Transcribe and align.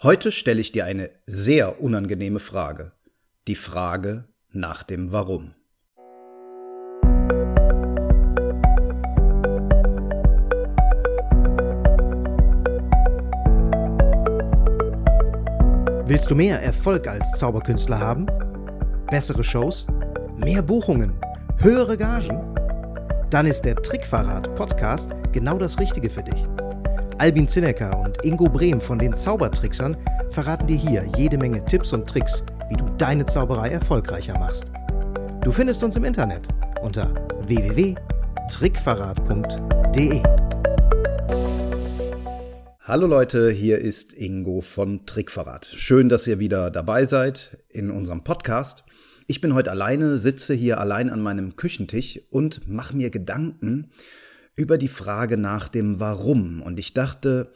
Heute 0.00 0.30
stelle 0.30 0.60
ich 0.60 0.70
dir 0.70 0.84
eine 0.84 1.10
sehr 1.26 1.82
unangenehme 1.82 2.38
Frage. 2.38 2.92
Die 3.48 3.56
Frage 3.56 4.28
nach 4.52 4.84
dem 4.84 5.10
Warum. 5.10 5.56
Willst 16.06 16.30
du 16.30 16.36
mehr 16.36 16.62
Erfolg 16.62 17.08
als 17.08 17.32
Zauberkünstler 17.32 17.98
haben? 17.98 18.26
Bessere 19.10 19.42
Shows? 19.42 19.88
Mehr 20.36 20.62
Buchungen? 20.62 21.18
Höhere 21.56 21.96
Gagen? 21.96 22.54
Dann 23.30 23.46
ist 23.46 23.62
der 23.62 23.74
Trickverrat 23.74 24.54
Podcast 24.54 25.10
genau 25.32 25.58
das 25.58 25.80
Richtige 25.80 26.08
für 26.08 26.22
dich. 26.22 26.46
Albin 27.18 27.46
Zinecker 27.48 27.98
und 27.98 28.24
Ingo 28.24 28.48
Brehm 28.48 28.80
von 28.80 28.96
den 28.96 29.12
Zaubertricksern 29.12 29.96
verraten 30.30 30.68
dir 30.68 30.76
hier 30.76 31.04
jede 31.16 31.36
Menge 31.36 31.64
Tipps 31.64 31.92
und 31.92 32.08
Tricks, 32.08 32.44
wie 32.70 32.76
du 32.76 32.88
deine 32.96 33.26
Zauberei 33.26 33.70
erfolgreicher 33.70 34.38
machst. 34.38 34.70
Du 35.42 35.50
findest 35.50 35.82
uns 35.82 35.96
im 35.96 36.04
Internet 36.04 36.46
unter 36.80 37.12
www.trickverrat.de. 37.48 40.22
Hallo 42.82 43.08
Leute, 43.08 43.50
hier 43.50 43.78
ist 43.78 44.12
Ingo 44.12 44.60
von 44.60 45.04
Trickverrat. 45.04 45.68
Schön, 45.74 46.08
dass 46.08 46.28
ihr 46.28 46.38
wieder 46.38 46.70
dabei 46.70 47.04
seid 47.04 47.58
in 47.68 47.90
unserem 47.90 48.22
Podcast. 48.22 48.84
Ich 49.26 49.40
bin 49.40 49.54
heute 49.54 49.72
alleine, 49.72 50.18
sitze 50.18 50.54
hier 50.54 50.78
allein 50.78 51.10
an 51.10 51.20
meinem 51.20 51.56
Küchentisch 51.56 52.20
und 52.30 52.68
mache 52.68 52.96
mir 52.96 53.10
Gedanken 53.10 53.90
über 54.58 54.76
die 54.76 54.88
Frage 54.88 55.38
nach 55.38 55.68
dem 55.68 56.00
Warum. 56.00 56.60
Und 56.60 56.78
ich 56.78 56.92
dachte, 56.92 57.52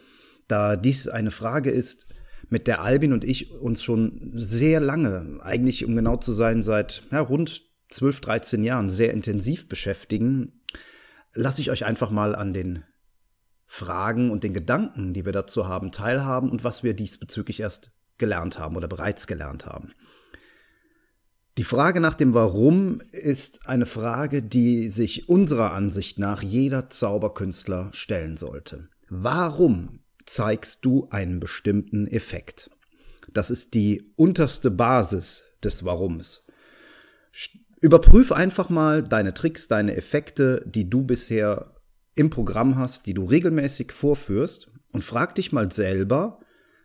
da 0.47 0.75
dies 0.75 1.07
eine 1.07 1.31
Frage 1.31 1.69
ist, 1.69 2.07
mit 2.49 2.65
der 2.67 2.81
Albin 2.81 3.13
und 3.13 3.23
ich 3.23 3.51
uns 3.51 3.83
schon 3.83 4.31
sehr 4.33 4.79
lange, 4.79 5.39
eigentlich 5.41 5.85
um 5.85 5.95
genau 5.95 6.17
zu 6.17 6.33
sein, 6.33 6.63
seit 6.63 7.03
ja, 7.11 7.19
rund 7.19 7.63
12, 7.89 8.21
13 8.21 8.63
Jahren 8.63 8.89
sehr 8.89 9.13
intensiv 9.13 9.67
beschäftigen, 9.67 10.61
lasse 11.33 11.61
ich 11.61 11.71
euch 11.71 11.85
einfach 11.85 12.09
mal 12.09 12.35
an 12.35 12.53
den 12.53 12.83
Fragen 13.65 14.31
und 14.31 14.43
den 14.43 14.53
Gedanken, 14.53 15.13
die 15.13 15.25
wir 15.25 15.31
dazu 15.31 15.67
haben, 15.67 15.91
teilhaben 15.91 16.49
und 16.49 16.63
was 16.63 16.83
wir 16.83 16.93
diesbezüglich 16.93 17.59
erst 17.59 17.91
gelernt 18.17 18.59
haben 18.59 18.75
oder 18.75 18.87
bereits 18.87 19.27
gelernt 19.27 19.65
haben. 19.65 19.91
Die 21.59 21.63
Frage 21.63 21.99
nach 21.99 22.15
dem 22.15 22.33
Warum 22.33 22.99
ist 23.11 23.67
eine 23.67 23.85
Frage, 23.85 24.41
die 24.41 24.89
sich 24.89 25.29
unserer 25.29 25.73
Ansicht 25.73 26.17
nach 26.17 26.41
jeder 26.41 26.89
Zauberkünstler 26.89 27.89
stellen 27.93 28.37
sollte. 28.37 28.89
Warum 29.07 29.99
zeigst 30.25 30.83
du 30.83 31.09
einen 31.11 31.39
bestimmten 31.39 32.07
Effekt? 32.07 32.71
Das 33.33 33.51
ist 33.51 33.75
die 33.75 34.11
unterste 34.15 34.71
Basis 34.71 35.43
des 35.63 35.85
Warums. 35.85 36.43
Überprüf 37.81 38.31
einfach 38.31 38.69
mal 38.71 39.03
deine 39.03 39.35
Tricks, 39.35 39.67
deine 39.67 39.95
Effekte, 39.95 40.63
die 40.65 40.89
du 40.89 41.03
bisher 41.03 41.75
im 42.15 42.31
Programm 42.31 42.79
hast, 42.79 43.05
die 43.05 43.13
du 43.13 43.25
regelmäßig 43.25 43.91
vorführst 43.91 44.71
und 44.91 45.03
frag 45.03 45.35
dich 45.35 45.51
mal 45.51 45.71
selber, 45.71 46.39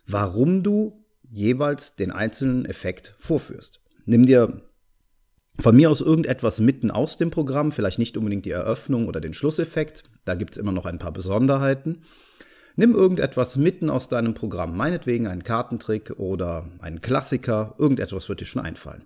warum 0.05 0.61
du 0.61 1.05
jeweils 1.23 1.95
den 1.95 2.11
einzelnen 2.11 2.65
Effekt 2.65 3.15
vorführst. 3.17 3.78
Nimm 4.05 4.25
dir 4.25 4.61
von 5.59 5.75
mir 5.75 5.91
aus 5.91 6.01
irgendetwas 6.01 6.59
mitten 6.59 6.89
aus 6.89 7.17
dem 7.17 7.31
Programm, 7.31 7.71
vielleicht 7.71 7.99
nicht 7.99 8.17
unbedingt 8.17 8.45
die 8.45 8.51
Eröffnung 8.51 9.07
oder 9.07 9.19
den 9.19 9.33
Schlusseffekt, 9.33 10.03
da 10.25 10.35
gibt 10.35 10.51
es 10.53 10.57
immer 10.57 10.71
noch 10.71 10.85
ein 10.85 10.99
paar 10.99 11.11
Besonderheiten. 11.11 11.99
Nimm 12.75 12.95
irgendetwas 12.95 13.57
mitten 13.57 13.89
aus 13.89 14.07
deinem 14.07 14.33
Programm, 14.33 14.77
meinetwegen 14.77 15.27
einen 15.27 15.43
Kartentrick 15.43 16.11
oder 16.17 16.69
einen 16.79 17.01
Klassiker, 17.01 17.75
irgendetwas 17.77 18.29
wird 18.29 18.39
dir 18.39 18.45
schon 18.45 18.61
einfallen. 18.61 19.03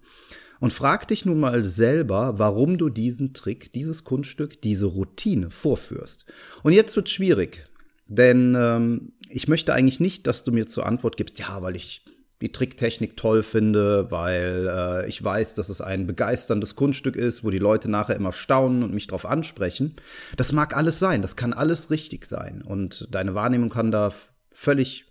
Und 0.60 0.72
frag 0.72 1.08
dich 1.08 1.26
nun 1.26 1.40
mal 1.40 1.64
selber, 1.64 2.38
warum 2.38 2.78
du 2.78 2.90
diesen 2.90 3.34
Trick, 3.34 3.72
dieses 3.72 4.04
Kunststück, 4.04 4.62
diese 4.62 4.86
Routine 4.86 5.50
vorführst. 5.50 6.26
Und 6.62 6.74
jetzt 6.74 6.96
wird 6.96 7.10
schwierig, 7.10 7.66
denn 8.08 8.56
ähm, 8.56 9.14
ich 9.28 9.48
möchte 9.48 9.74
eigentlich 9.74 10.00
nicht, 10.00 10.28
dass 10.28 10.44
du 10.44 10.52
mir 10.52 10.68
zur 10.68 10.86
Antwort 10.86 11.18
gibst, 11.18 11.40
ja, 11.40 11.62
weil 11.64 11.76
ich 11.76 12.06
die 12.44 12.52
Tricktechnik 12.52 13.16
toll 13.16 13.42
finde, 13.42 14.12
weil 14.12 14.68
äh, 14.70 15.08
ich 15.08 15.24
weiß, 15.24 15.56
dass 15.56 15.70
es 15.70 15.80
ein 15.80 16.06
begeisterndes 16.06 16.76
Kunststück 16.76 17.16
ist, 17.16 17.46
wo 17.46 17.50
die 17.50 17.58
Leute 17.58 17.90
nachher 17.90 18.18
immer 18.18 18.34
staunen 18.34 18.84
und 18.84 18.94
mich 18.94 19.08
drauf 19.08 19.26
ansprechen. 19.26 19.96
Das 20.36 20.52
mag 20.52 20.76
alles 20.76 21.00
sein, 21.00 21.22
das 21.22 21.38
kann 21.38 21.54
alles 21.54 21.90
richtig 21.90 22.26
sein 22.26 22.62
und 22.62 23.08
deine 23.12 23.34
Wahrnehmung 23.34 23.70
kann 23.70 23.92
da 23.92 24.12
völlig 24.52 25.06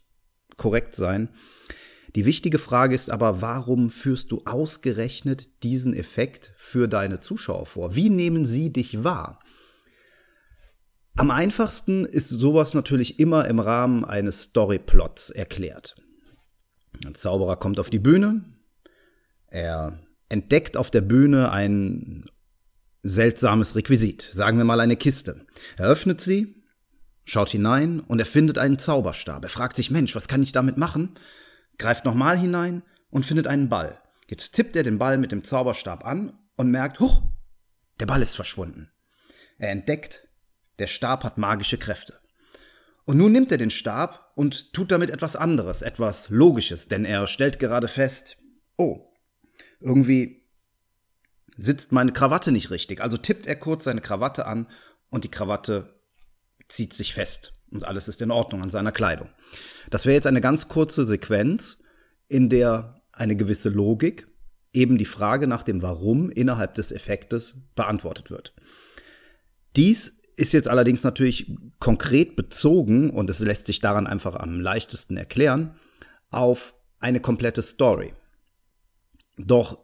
korrekt 0.58 0.94
sein. 0.94 1.30
Die 2.14 2.26
wichtige 2.26 2.58
Frage 2.58 2.94
ist 2.94 3.10
aber, 3.10 3.40
warum 3.40 3.88
führst 3.88 4.30
du 4.30 4.42
ausgerechnet 4.44 5.62
diesen 5.62 5.94
Effekt 5.94 6.52
für 6.58 6.86
deine 6.86 7.18
Zuschauer 7.18 7.64
vor? 7.64 7.94
Wie 7.94 8.10
nehmen 8.10 8.44
sie 8.44 8.70
dich 8.70 9.04
wahr? 9.04 9.40
Am 11.16 11.30
einfachsten 11.30 12.04
ist 12.04 12.28
sowas 12.28 12.74
natürlich 12.74 13.18
immer 13.18 13.46
im 13.46 13.58
Rahmen 13.58 14.04
eines 14.04 14.42
Storyplots 14.42 15.30
erklärt. 15.30 15.96
Ein 17.04 17.14
Zauberer 17.14 17.56
kommt 17.56 17.78
auf 17.78 17.90
die 17.90 17.98
Bühne. 17.98 18.44
Er 19.46 19.98
entdeckt 20.28 20.76
auf 20.76 20.90
der 20.90 21.00
Bühne 21.00 21.50
ein 21.50 22.30
seltsames 23.02 23.74
Requisit, 23.74 24.28
sagen 24.32 24.58
wir 24.58 24.64
mal 24.64 24.80
eine 24.80 24.96
Kiste. 24.96 25.46
Er 25.76 25.86
öffnet 25.86 26.20
sie, 26.20 26.62
schaut 27.24 27.50
hinein 27.50 28.00
und 28.00 28.18
er 28.18 28.26
findet 28.26 28.58
einen 28.58 28.78
Zauberstab. 28.78 29.42
Er 29.42 29.48
fragt 29.48 29.76
sich, 29.76 29.90
Mensch, 29.90 30.14
was 30.14 30.28
kann 30.28 30.42
ich 30.42 30.52
damit 30.52 30.76
machen? 30.76 31.16
Greift 31.78 32.04
nochmal 32.04 32.38
hinein 32.38 32.82
und 33.10 33.26
findet 33.26 33.46
einen 33.46 33.68
Ball. 33.68 34.00
Jetzt 34.28 34.52
tippt 34.52 34.76
er 34.76 34.82
den 34.82 34.98
Ball 34.98 35.18
mit 35.18 35.32
dem 35.32 35.44
Zauberstab 35.44 36.06
an 36.06 36.38
und 36.56 36.70
merkt, 36.70 37.00
huch, 37.00 37.22
der 38.00 38.06
Ball 38.06 38.22
ist 38.22 38.36
verschwunden. 38.36 38.90
Er 39.58 39.70
entdeckt, 39.70 40.28
der 40.78 40.86
Stab 40.86 41.24
hat 41.24 41.38
magische 41.38 41.78
Kräfte. 41.78 42.21
Und 43.04 43.16
nun 43.16 43.32
nimmt 43.32 43.50
er 43.50 43.58
den 43.58 43.70
Stab 43.70 44.32
und 44.36 44.72
tut 44.72 44.92
damit 44.92 45.10
etwas 45.10 45.36
anderes, 45.36 45.82
etwas 45.82 46.28
Logisches, 46.30 46.88
denn 46.88 47.04
er 47.04 47.26
stellt 47.26 47.58
gerade 47.58 47.88
fest, 47.88 48.36
oh, 48.76 49.12
irgendwie 49.80 50.42
sitzt 51.56 51.92
meine 51.92 52.12
Krawatte 52.12 52.52
nicht 52.52 52.70
richtig. 52.70 53.00
Also 53.00 53.16
tippt 53.16 53.46
er 53.46 53.56
kurz 53.56 53.84
seine 53.84 54.00
Krawatte 54.00 54.46
an 54.46 54.68
und 55.10 55.24
die 55.24 55.30
Krawatte 55.30 56.00
zieht 56.68 56.92
sich 56.92 57.12
fest 57.12 57.54
und 57.70 57.84
alles 57.84 58.08
ist 58.08 58.22
in 58.22 58.30
Ordnung 58.30 58.62
an 58.62 58.70
seiner 58.70 58.92
Kleidung. 58.92 59.28
Das 59.90 60.06
wäre 60.06 60.14
jetzt 60.14 60.26
eine 60.26 60.40
ganz 60.40 60.68
kurze 60.68 61.04
Sequenz, 61.04 61.78
in 62.28 62.48
der 62.48 63.02
eine 63.12 63.36
gewisse 63.36 63.68
Logik, 63.68 64.26
eben 64.72 64.96
die 64.96 65.04
Frage 65.04 65.46
nach 65.46 65.64
dem 65.64 65.82
Warum 65.82 66.30
innerhalb 66.30 66.74
des 66.74 66.92
Effektes 66.92 67.56
beantwortet 67.74 68.30
wird. 68.30 68.54
Dies 69.76 70.18
ist 70.36 70.52
jetzt 70.52 70.68
allerdings 70.68 71.02
natürlich 71.02 71.52
konkret 71.78 72.36
bezogen, 72.36 73.10
und 73.10 73.28
es 73.30 73.40
lässt 73.40 73.66
sich 73.66 73.80
daran 73.80 74.06
einfach 74.06 74.34
am 74.34 74.60
leichtesten 74.60 75.16
erklären, 75.16 75.74
auf 76.30 76.74
eine 77.00 77.20
komplette 77.20 77.62
Story. 77.62 78.14
Doch 79.36 79.78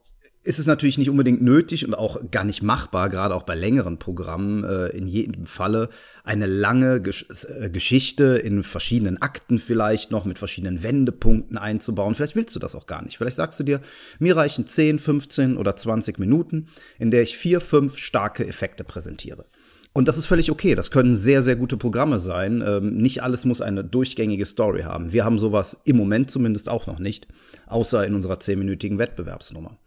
ist 0.48 0.58
es 0.58 0.64
natürlich 0.64 0.96
nicht 0.96 1.10
unbedingt 1.10 1.42
nötig 1.42 1.84
und 1.86 1.94
auch 1.94 2.30
gar 2.30 2.44
nicht 2.44 2.62
machbar, 2.62 3.10
gerade 3.10 3.34
auch 3.34 3.42
bei 3.42 3.54
längeren 3.54 3.98
Programmen, 3.98 4.64
äh, 4.64 4.86
in 4.88 5.06
jedem 5.06 5.44
Falle 5.44 5.90
eine 6.24 6.46
lange 6.46 7.02
Gesch 7.02 7.26
äh, 7.48 7.68
Geschichte 7.68 8.38
in 8.38 8.62
verschiedenen 8.62 9.20
Akten 9.20 9.58
vielleicht 9.58 10.10
noch 10.10 10.24
mit 10.24 10.38
verschiedenen 10.38 10.82
Wendepunkten 10.82 11.58
einzubauen. 11.58 12.14
Vielleicht 12.14 12.34
willst 12.34 12.56
du 12.56 12.60
das 12.60 12.74
auch 12.74 12.86
gar 12.86 13.04
nicht. 13.04 13.18
Vielleicht 13.18 13.36
sagst 13.36 13.60
du 13.60 13.64
dir, 13.64 13.82
mir 14.20 14.36
reichen 14.36 14.66
10, 14.66 14.98
15 14.98 15.56
oder 15.58 15.76
20 15.76 16.18
Minuten, 16.18 16.68
in 16.98 17.10
der 17.10 17.22
ich 17.22 17.36
vier, 17.36 17.60
fünf 17.60 17.98
starke 17.98 18.46
Effekte 18.46 18.84
präsentiere. 18.84 19.44
Und 19.92 20.06
das 20.06 20.18
ist 20.18 20.26
völlig 20.26 20.50
okay. 20.50 20.74
Das 20.74 20.90
können 20.90 21.14
sehr, 21.14 21.42
sehr 21.42 21.56
gute 21.56 21.76
Programme 21.76 22.18
sein. 22.18 22.62
Ähm, 22.64 22.96
nicht 22.98 23.22
alles 23.22 23.44
muss 23.44 23.60
eine 23.60 23.84
durchgängige 23.84 24.46
Story 24.46 24.82
haben. 24.82 25.12
Wir 25.12 25.24
haben 25.24 25.38
sowas 25.38 25.78
im 25.84 25.96
Moment 25.96 26.30
zumindest 26.30 26.68
auch 26.68 26.86
noch 26.86 26.98
nicht, 26.98 27.26
außer 27.66 28.06
in 28.06 28.14
unserer 28.14 28.38
zehnminütigen 28.38 28.98
Wettbewerbsnummer. 28.98 29.78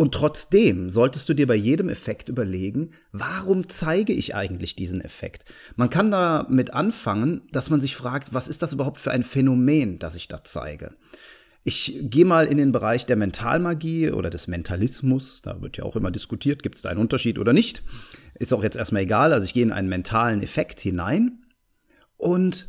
Und 0.00 0.14
trotzdem 0.14 0.88
solltest 0.88 1.28
du 1.28 1.34
dir 1.34 1.46
bei 1.46 1.54
jedem 1.54 1.90
Effekt 1.90 2.30
überlegen, 2.30 2.92
warum 3.12 3.68
zeige 3.68 4.14
ich 4.14 4.34
eigentlich 4.34 4.74
diesen 4.74 5.02
Effekt? 5.02 5.44
Man 5.76 5.90
kann 5.90 6.10
damit 6.10 6.72
anfangen, 6.72 7.42
dass 7.52 7.68
man 7.68 7.80
sich 7.80 7.96
fragt, 7.96 8.32
was 8.32 8.48
ist 8.48 8.62
das 8.62 8.72
überhaupt 8.72 8.96
für 8.96 9.10
ein 9.10 9.24
Phänomen, 9.24 9.98
das 9.98 10.14
ich 10.14 10.26
da 10.26 10.42
zeige? 10.42 10.94
Ich 11.62 11.98
gehe 12.00 12.24
mal 12.24 12.46
in 12.46 12.56
den 12.56 12.72
Bereich 12.72 13.04
der 13.04 13.16
Mentalmagie 13.16 14.10
oder 14.10 14.30
des 14.30 14.48
Mentalismus. 14.48 15.42
Da 15.42 15.60
wird 15.60 15.76
ja 15.76 15.84
auch 15.84 15.96
immer 15.96 16.10
diskutiert, 16.10 16.62
gibt 16.62 16.76
es 16.76 16.82
da 16.82 16.88
einen 16.88 17.00
Unterschied 17.00 17.38
oder 17.38 17.52
nicht. 17.52 17.82
Ist 18.38 18.54
auch 18.54 18.62
jetzt 18.62 18.76
erstmal 18.76 19.02
egal. 19.02 19.32
Also 19.32 19.44
ich 19.44 19.52
gehe 19.52 19.62
in 19.62 19.72
einen 19.72 19.88
mentalen 19.88 20.42
Effekt 20.42 20.80
hinein. 20.80 21.44
Und 22.16 22.68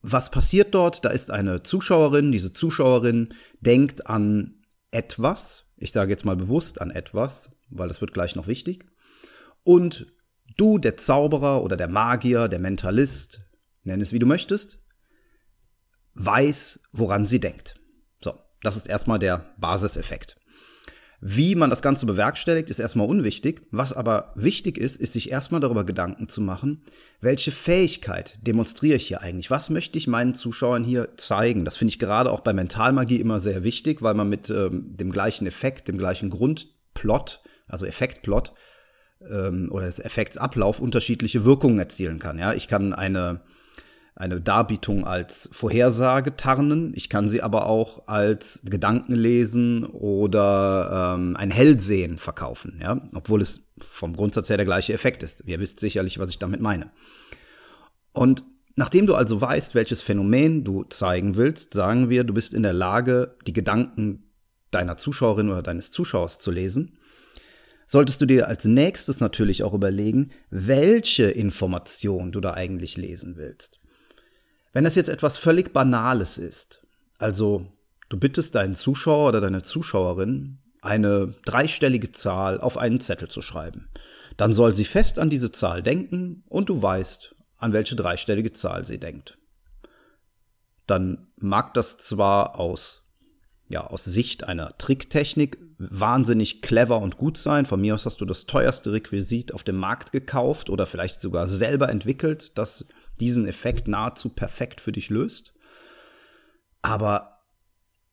was 0.00 0.30
passiert 0.30 0.74
dort? 0.74 1.04
Da 1.04 1.10
ist 1.10 1.30
eine 1.30 1.62
Zuschauerin. 1.62 2.32
Diese 2.32 2.52
Zuschauerin 2.52 3.28
denkt 3.60 4.06
an 4.06 4.62
etwas. 4.90 5.66
Ich 5.76 5.92
sage 5.92 6.10
jetzt 6.10 6.24
mal 6.24 6.36
bewusst 6.36 6.80
an 6.80 6.90
etwas, 6.90 7.50
weil 7.68 7.88
das 7.88 8.00
wird 8.00 8.14
gleich 8.14 8.36
noch 8.36 8.46
wichtig. 8.46 8.86
Und 9.64 10.06
du, 10.56 10.78
der 10.78 10.96
Zauberer 10.96 11.62
oder 11.62 11.76
der 11.76 11.88
Magier, 11.88 12.48
der 12.48 12.58
Mentalist, 12.58 13.42
nenn 13.82 14.00
es 14.00 14.12
wie 14.12 14.18
du 14.18 14.26
möchtest, 14.26 14.78
weiß, 16.14 16.80
woran 16.92 17.26
sie 17.26 17.40
denkt. 17.40 17.74
So, 18.22 18.34
das 18.62 18.76
ist 18.76 18.86
erstmal 18.86 19.18
der 19.18 19.54
Basiseffekt. 19.58 20.36
Wie 21.26 21.54
man 21.54 21.70
das 21.70 21.80
Ganze 21.80 22.04
bewerkstelligt, 22.04 22.68
ist 22.68 22.80
erstmal 22.80 23.08
unwichtig. 23.08 23.62
Was 23.70 23.94
aber 23.94 24.34
wichtig 24.34 24.76
ist, 24.76 24.98
ist 24.98 25.14
sich 25.14 25.30
erstmal 25.30 25.62
darüber 25.62 25.84
Gedanken 25.84 26.28
zu 26.28 26.42
machen, 26.42 26.82
welche 27.22 27.50
Fähigkeit 27.50 28.38
demonstriere 28.42 28.96
ich 28.96 29.06
hier 29.06 29.22
eigentlich? 29.22 29.50
Was 29.50 29.70
möchte 29.70 29.96
ich 29.96 30.06
meinen 30.06 30.34
Zuschauern 30.34 30.84
hier 30.84 31.16
zeigen? 31.16 31.64
Das 31.64 31.78
finde 31.78 31.92
ich 31.92 31.98
gerade 31.98 32.30
auch 32.30 32.40
bei 32.40 32.52
Mentalmagie 32.52 33.20
immer 33.20 33.40
sehr 33.40 33.64
wichtig, 33.64 34.02
weil 34.02 34.12
man 34.12 34.28
mit 34.28 34.50
ähm, 34.50 34.96
dem 34.98 35.12
gleichen 35.12 35.46
Effekt, 35.46 35.88
dem 35.88 35.96
gleichen 35.96 36.28
Grundplot, 36.28 37.40
also 37.68 37.86
Effektplot 37.86 38.52
ähm, 39.26 39.70
oder 39.72 39.86
des 39.86 40.00
Effektsablauf 40.00 40.78
unterschiedliche 40.78 41.46
Wirkungen 41.46 41.78
erzielen 41.78 42.18
kann. 42.18 42.38
Ja, 42.38 42.52
ich 42.52 42.68
kann 42.68 42.92
eine 42.92 43.40
eine 44.16 44.40
Darbietung 44.40 45.04
als 45.06 45.48
Vorhersage 45.52 46.36
tarnen. 46.36 46.92
Ich 46.94 47.08
kann 47.08 47.28
sie 47.28 47.42
aber 47.42 47.66
auch 47.66 48.06
als 48.06 48.60
Gedankenlesen 48.64 49.84
oder 49.84 51.14
ähm, 51.16 51.36
ein 51.36 51.50
Hellsehen 51.50 52.18
verkaufen, 52.18 52.78
ja, 52.80 53.00
obwohl 53.14 53.42
es 53.42 53.60
vom 53.78 54.14
Grundsatz 54.14 54.48
her 54.48 54.56
der 54.56 54.66
gleiche 54.66 54.92
Effekt 54.92 55.24
ist. 55.24 55.42
Ihr 55.46 55.58
wisst 55.58 55.80
sicherlich, 55.80 56.18
was 56.20 56.30
ich 56.30 56.38
damit 56.38 56.60
meine. 56.60 56.90
Und 58.12 58.44
nachdem 58.76 59.06
du 59.06 59.16
also 59.16 59.40
weißt, 59.40 59.74
welches 59.74 60.00
Phänomen 60.00 60.62
du 60.62 60.84
zeigen 60.84 61.34
willst, 61.34 61.74
sagen 61.74 62.08
wir, 62.08 62.22
du 62.22 62.34
bist 62.34 62.54
in 62.54 62.62
der 62.62 62.72
Lage, 62.72 63.36
die 63.48 63.52
Gedanken 63.52 64.30
deiner 64.70 64.96
Zuschauerin 64.96 65.50
oder 65.50 65.62
deines 65.62 65.90
Zuschauers 65.90 66.38
zu 66.38 66.52
lesen, 66.52 66.98
solltest 67.88 68.20
du 68.20 68.26
dir 68.26 68.46
als 68.46 68.64
nächstes 68.64 69.18
natürlich 69.18 69.64
auch 69.64 69.74
überlegen, 69.74 70.30
welche 70.50 71.24
Information 71.24 72.30
du 72.30 72.40
da 72.40 72.54
eigentlich 72.54 72.96
lesen 72.96 73.36
willst. 73.36 73.80
Wenn 74.74 74.84
das 74.84 74.96
jetzt 74.96 75.08
etwas 75.08 75.38
völlig 75.38 75.72
Banales 75.72 76.36
ist, 76.36 76.82
also 77.18 77.72
du 78.08 78.18
bittest 78.18 78.56
deinen 78.56 78.74
Zuschauer 78.74 79.28
oder 79.28 79.40
deine 79.40 79.62
Zuschauerin, 79.62 80.58
eine 80.82 81.34
dreistellige 81.46 82.12
Zahl 82.12 82.60
auf 82.60 82.76
einen 82.76 83.00
Zettel 83.00 83.28
zu 83.28 83.40
schreiben, 83.40 83.88
dann 84.36 84.52
soll 84.52 84.74
sie 84.74 84.84
fest 84.84 85.18
an 85.18 85.30
diese 85.30 85.52
Zahl 85.52 85.82
denken 85.82 86.42
und 86.48 86.68
du 86.68 86.82
weißt, 86.82 87.36
an 87.56 87.72
welche 87.72 87.94
dreistellige 87.94 88.52
Zahl 88.52 88.84
sie 88.84 88.98
denkt. 88.98 89.38
Dann 90.86 91.28
mag 91.36 91.72
das 91.72 91.96
zwar 91.96 92.58
aus 92.58 93.04
ja, 93.68 93.86
aus 93.86 94.04
Sicht 94.04 94.44
einer 94.44 94.76
Tricktechnik 94.78 95.58
wahnsinnig 95.78 96.62
clever 96.62 97.00
und 97.00 97.16
gut 97.16 97.38
sein. 97.38 97.66
Von 97.66 97.80
mir 97.80 97.94
aus 97.94 98.06
hast 98.06 98.20
du 98.20 98.24
das 98.24 98.46
teuerste 98.46 98.92
Requisit 98.92 99.52
auf 99.52 99.64
dem 99.64 99.76
Markt 99.76 100.12
gekauft 100.12 100.70
oder 100.70 100.86
vielleicht 100.86 101.20
sogar 101.20 101.48
selber 101.48 101.88
entwickelt, 101.88 102.56
das 102.56 102.84
diesen 103.20 103.46
Effekt 103.46 103.88
nahezu 103.88 104.28
perfekt 104.28 104.80
für 104.80 104.92
dich 104.92 105.10
löst. 105.10 105.54
Aber 106.82 107.40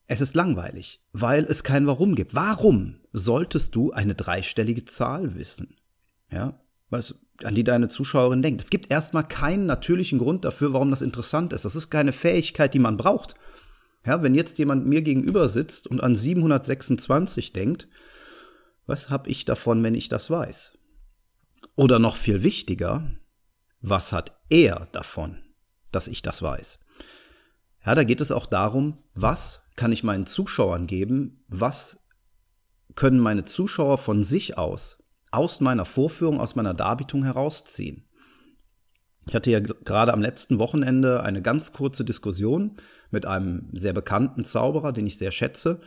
es 0.08 0.22
ist 0.22 0.36
langweilig, 0.36 1.04
weil 1.14 1.46
es 1.46 1.64
kein 1.64 1.88
Warum 1.88 2.16
gibt. 2.16 2.36
Warum 2.36 3.00
solltest 3.14 3.76
du 3.76 3.92
eine 3.92 4.16
dreistellige 4.16 4.86
Zahl 4.86 5.36
wissen? 5.36 5.78
Ja, 6.32 6.60
was, 6.90 7.16
an 7.44 7.56
die 7.56 7.64
deine 7.64 7.88
Zuschauerin 7.88 8.42
denkt. 8.42 8.62
Es 8.62 8.70
gibt 8.70 8.92
erstmal 8.92 9.28
keinen 9.28 9.66
natürlichen 9.66 10.20
Grund 10.20 10.46
dafür, 10.46 10.74
warum 10.74 10.92
das 10.92 11.02
interessant 11.02 11.54
ist. 11.54 11.66
Das 11.66 11.76
ist 11.76 11.90
keine 11.90 12.14
Fähigkeit, 12.14 12.74
die 12.74 12.80
man 12.80 12.98
braucht. 12.98 13.36
Ja, 14.06 14.24
wenn 14.24 14.36
jetzt 14.36 14.58
jemand 14.58 14.86
mir 14.86 15.02
gegenüber 15.02 15.48
sitzt 15.48 15.88
und 15.88 16.02
an 16.02 16.16
726 16.16 17.54
denkt, 17.54 17.88
was 18.88 19.10
habe 19.10 19.30
ich 19.30 19.46
davon, 19.46 19.84
wenn 19.84 19.96
ich 19.96 20.10
das 20.10 20.30
weiß? 20.30 20.78
Oder 21.76 22.00
noch 22.00 22.16
viel 22.16 22.44
wichtiger, 22.44 23.10
was 23.82 24.14
hat 24.14 24.38
er 24.50 24.88
davon, 24.92 25.38
dass 25.92 26.08
ich 26.08 26.22
das 26.22 26.42
weiß? 26.42 26.80
Ja, 27.86 27.96
da 27.96 28.04
geht 28.04 28.22
es 28.22 28.32
auch 28.32 28.46
darum, 28.46 28.98
was 29.16 29.64
kann 29.76 29.92
ich 29.92 30.04
meinen 30.04 30.26
Zuschauern 30.26 30.86
geben, 30.86 31.44
was 31.48 31.98
können 32.96 33.20
meine 33.20 33.44
Zuschauer 33.44 33.98
von 33.98 34.24
sich 34.24 34.58
aus, 34.58 35.00
aus 35.32 35.62
meiner 35.62 35.86
Vorführung, 35.86 36.40
aus 36.40 36.56
meiner 36.56 36.74
Darbietung 36.74 37.24
herausziehen. 37.24 38.06
Ich 39.28 39.36
hatte 39.36 39.52
ja 39.52 39.60
gerade 39.60 40.14
am 40.14 40.22
letzten 40.22 40.60
Wochenende 40.60 41.24
eine 41.24 41.42
ganz 41.42 41.74
kurze 41.74 42.04
Diskussion 42.04 42.78
mit 43.12 43.26
einem 43.26 43.70
sehr 43.72 43.94
bekannten 43.94 44.44
Zauberer, 44.44 44.92
den 44.92 45.08
ich 45.08 45.18
sehr 45.18 45.32
schätze, 45.32 45.82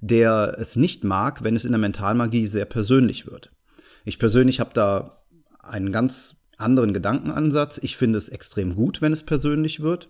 der 0.00 0.56
es 0.58 0.76
nicht 0.76 1.04
mag, 1.04 1.44
wenn 1.44 1.56
es 1.56 1.64
in 1.64 1.72
der 1.72 1.80
Mentalmagie 1.80 2.46
sehr 2.46 2.64
persönlich 2.64 3.26
wird. 3.26 3.52
Ich 4.04 4.18
persönlich 4.18 4.60
habe 4.60 4.70
da 4.72 5.22
einen 5.60 5.92
ganz 5.92 6.37
anderen 6.58 6.92
Gedankenansatz. 6.92 7.78
Ich 7.82 7.96
finde 7.96 8.18
es 8.18 8.28
extrem 8.28 8.74
gut, 8.74 9.00
wenn 9.00 9.12
es 9.12 9.22
persönlich 9.22 9.80
wird. 9.80 10.08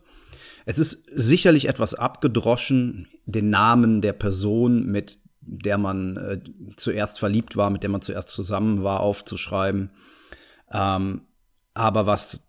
Es 0.66 0.78
ist 0.78 1.02
sicherlich 1.10 1.68
etwas 1.68 1.94
abgedroschen, 1.94 3.08
den 3.26 3.50
Namen 3.50 4.00
der 4.02 4.12
Person, 4.12 4.86
mit 4.86 5.18
der 5.40 5.78
man 5.78 6.16
äh, 6.16 6.40
zuerst 6.76 7.18
verliebt 7.18 7.56
war, 7.56 7.70
mit 7.70 7.82
der 7.82 7.90
man 7.90 8.02
zuerst 8.02 8.28
zusammen 8.28 8.82
war, 8.82 9.00
aufzuschreiben. 9.00 9.90
Ähm, 10.70 11.22
aber 11.74 12.06
was 12.06 12.42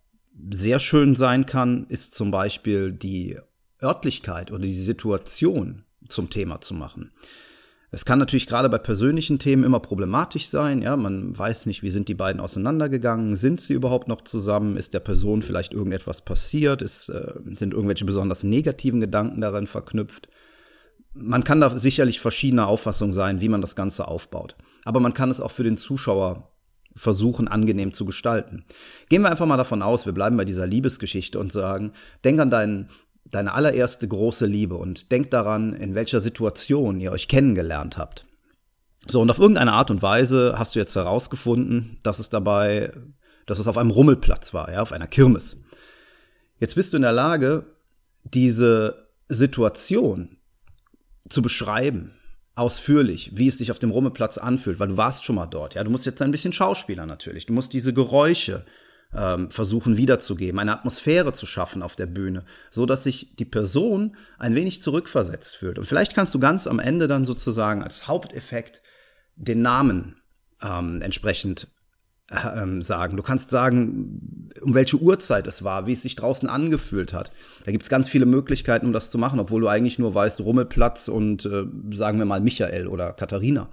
sehr 0.52 0.80
schön 0.80 1.16
sein 1.16 1.46
kann, 1.46 1.86
ist 1.88 2.16
zum 2.16 2.32
Beispiel 2.32 2.92
die 2.92 3.38
Örtlichkeit 3.82 4.52
oder 4.52 4.64
die 4.64 4.80
Situation 4.80 5.86
zum 6.08 6.30
Thema 6.30 6.62
zu 6.62 6.74
machen. 6.74 7.12
Es 7.92 8.06
kann 8.06 8.20
natürlich 8.20 8.46
gerade 8.46 8.70
bei 8.70 8.78
persönlichen 8.78 9.40
Themen 9.40 9.64
immer 9.64 9.80
problematisch 9.80 10.48
sein. 10.48 10.82
Ja, 10.82 10.96
man 10.96 11.38
weiß 11.38 11.66
nicht, 11.66 11.82
wie 11.82 11.90
sind 11.90 12.08
die 12.08 12.14
beiden 12.14 12.40
auseinandergegangen? 12.40 13.36
Sind 13.36 13.62
sie 13.62 13.74
überhaupt 13.74 14.08
noch 14.08 14.22
zusammen? 14.22 14.78
Ist 14.78 14.94
der 14.94 15.00
Person 15.00 15.42
vielleicht 15.42 15.74
irgendetwas 15.74 16.22
passiert? 16.22 16.84
Ist, 16.84 17.10
äh, 17.10 17.34
sind 17.56 17.74
irgendwelche 17.74 18.06
besonders 18.06 18.44
negativen 18.44 19.02
Gedanken 19.02 19.42
darin 19.42 19.66
verknüpft? 19.66 20.30
Man 21.14 21.44
kann 21.44 21.60
da 21.60 21.80
sicherlich 21.80 22.20
verschiedener 22.20 22.68
Auffassung 22.68 23.12
sein, 23.12 23.42
wie 23.42 23.50
man 23.50 23.62
das 23.62 23.76
Ganze 23.76 24.08
aufbaut. 24.08 24.56
Aber 24.86 25.00
man 25.00 25.16
kann 25.16 25.32
es 25.32 25.42
auch 25.42 25.52
für 25.52 25.64
den 25.64 25.78
Zuschauer 25.78 26.52
versuchen, 26.96 27.48
angenehm 27.48 27.94
zu 27.94 28.06
gestalten. 28.06 28.66
Gehen 29.10 29.24
wir 29.24 29.32
einfach 29.32 29.46
mal 29.46 29.58
davon 29.58 29.82
aus, 29.82 30.06
wir 30.06 30.14
bleiben 30.14 30.38
bei 30.38 30.46
dieser 30.46 30.68
Liebesgeschichte 30.68 31.40
und 31.40 31.52
sagen, 31.52 31.94
denk 32.24 32.40
an 32.40 32.50
deinen 32.50 32.90
deine 33.32 33.54
allererste 33.54 34.08
große 34.08 34.46
Liebe 34.46 34.76
und 34.76 35.12
denk 35.12 35.32
daran, 35.32 35.74
in 35.74 35.96
welcher 35.96 36.20
Situation 36.20 37.00
ihr 37.00 37.12
euch 37.12 37.28
kennengelernt 37.28 37.98
habt. 37.98 38.26
So, 39.08 39.22
und 39.22 39.30
auf 39.30 39.40
irgendeine 39.40 39.74
Art 39.74 39.92
und 39.92 40.02
Weise 40.02 40.56
hast 40.58 40.76
du 40.76 40.80
jetzt 40.80 40.96
herausgefunden, 40.96 41.98
dass 42.04 42.20
es 42.20 42.30
dabei, 42.30 42.92
dass 43.46 43.60
es 43.60 43.68
auf 43.68 43.78
einem 43.78 43.92
Rummelplatz 43.92 44.54
war, 44.54 44.72
ja, 44.72 44.82
auf 44.82 44.92
einer 44.92 45.08
Kirmes. 45.08 45.58
Jetzt 46.60 46.76
bist 46.76 46.94
du 46.94 46.98
in 46.98 47.04
der 47.04 47.14
Lage, 47.14 47.66
diese 48.24 49.08
Situation 49.30 50.38
zu 51.30 51.42
beschreiben, 51.42 52.14
ausführlich, 52.56 53.32
wie 53.36 53.48
es 53.48 53.58
sich 53.58 53.72
auf 53.72 53.80
dem 53.80 53.92
Rummelplatz 53.92 54.38
anfühlt, 54.38 54.80
weil 54.80 54.90
du 54.90 54.98
warst 54.98 55.24
schon 55.24 55.36
mal 55.36 55.46
dort, 55.46 55.76
ja. 55.76 55.84
Du 55.84 55.92
musst 55.92 56.06
jetzt 56.06 56.22
ein 56.22 56.32
bisschen 56.32 56.52
Schauspieler 56.52 57.06
natürlich. 57.06 57.46
Du 57.46 57.54
musst 57.54 57.72
diese 57.74 57.94
Geräusche, 57.94 58.66
ähm, 59.16 59.50
versuchen 59.50 59.98
wiederzugeben, 59.98 60.60
eine 60.60 60.74
Atmosphäre 60.74 61.34
zu 61.34 61.46
schaffen 61.46 61.82
auf 61.82 61.96
der 61.96 62.06
Bühne, 62.06 62.46
so 62.70 62.86
dass 62.86 63.04
sich 63.04 63.36
die 63.36 63.46
Person 63.46 64.16
ein 64.38 64.56
wenig 64.56 64.82
zurückversetzt 64.82 65.56
fühlt. 65.56 65.80
Und 65.80 65.86
vielleicht 65.86 66.14
kannst 66.14 66.34
du 66.34 66.40
ganz 66.40 66.68
am 66.68 66.80
Ende 66.80 67.08
dann 67.08 67.26
sozusagen 67.26 67.82
als 67.82 68.08
Haupteffekt 68.08 68.82
den 69.36 69.62
Namen 69.62 70.22
ähm, 70.62 71.02
entsprechend 71.02 71.68
ähm, 72.32 72.82
sagen. 72.82 73.18
Du 73.18 73.24
kannst 73.24 73.50
sagen, 73.50 74.52
um 74.62 74.74
welche 74.76 74.98
Uhrzeit 74.98 75.48
es 75.48 75.64
war, 75.64 75.88
wie 75.88 75.94
es 75.94 76.04
sich 76.04 76.16
draußen 76.16 76.48
angefühlt 76.48 77.14
hat. 77.14 77.32
Da 77.66 77.72
gibt 77.72 77.84
es 77.84 77.90
ganz 77.90 78.10
viele 78.10 78.28
Möglichkeiten, 78.28 78.86
um 78.86 78.94
das 78.94 79.10
zu 79.10 79.18
machen, 79.18 79.40
obwohl 79.40 79.62
du 79.62 79.68
eigentlich 79.68 79.98
nur 79.98 80.14
weißt, 80.14 80.42
Rummelplatz 80.42 81.08
und 81.08 81.46
äh, 81.46 81.66
sagen 81.94 82.20
wir 82.20 82.26
mal 82.26 82.42
Michael 82.42 82.88
oder 82.88 83.14
Katharina. 83.14 83.70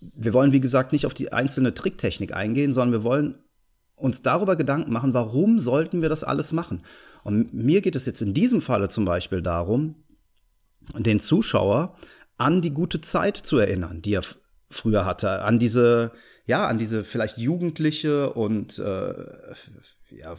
Wir 0.00 0.32
wollen, 0.32 0.52
wie 0.52 0.60
gesagt, 0.60 0.92
nicht 0.92 1.06
auf 1.06 1.14
die 1.14 1.32
einzelne 1.32 1.72
Tricktechnik 1.74 2.34
eingehen, 2.34 2.74
sondern 2.74 2.92
wir 2.92 3.04
wollen 3.04 3.36
uns 3.98 4.22
darüber 4.22 4.56
Gedanken 4.56 4.92
machen, 4.92 5.14
warum 5.14 5.58
sollten 5.58 6.02
wir 6.02 6.08
das 6.08 6.24
alles 6.24 6.52
machen? 6.52 6.82
Und 7.24 7.52
mir 7.52 7.80
geht 7.80 7.96
es 7.96 8.06
jetzt 8.06 8.22
in 8.22 8.34
diesem 8.34 8.60
Falle 8.60 8.88
zum 8.88 9.04
Beispiel 9.04 9.42
darum, 9.42 9.96
den 10.96 11.20
Zuschauer 11.20 11.96
an 12.36 12.62
die 12.62 12.70
gute 12.70 13.00
Zeit 13.00 13.36
zu 13.36 13.58
erinnern, 13.58 14.00
die 14.00 14.14
er 14.14 14.22
früher 14.70 15.04
hatte, 15.04 15.42
an 15.42 15.58
diese, 15.58 16.12
ja, 16.44 16.66
an 16.66 16.78
diese 16.78 17.04
vielleicht 17.04 17.38
jugendliche 17.38 18.32
und 18.32 18.78
äh, 18.78 19.14
ja, 20.10 20.36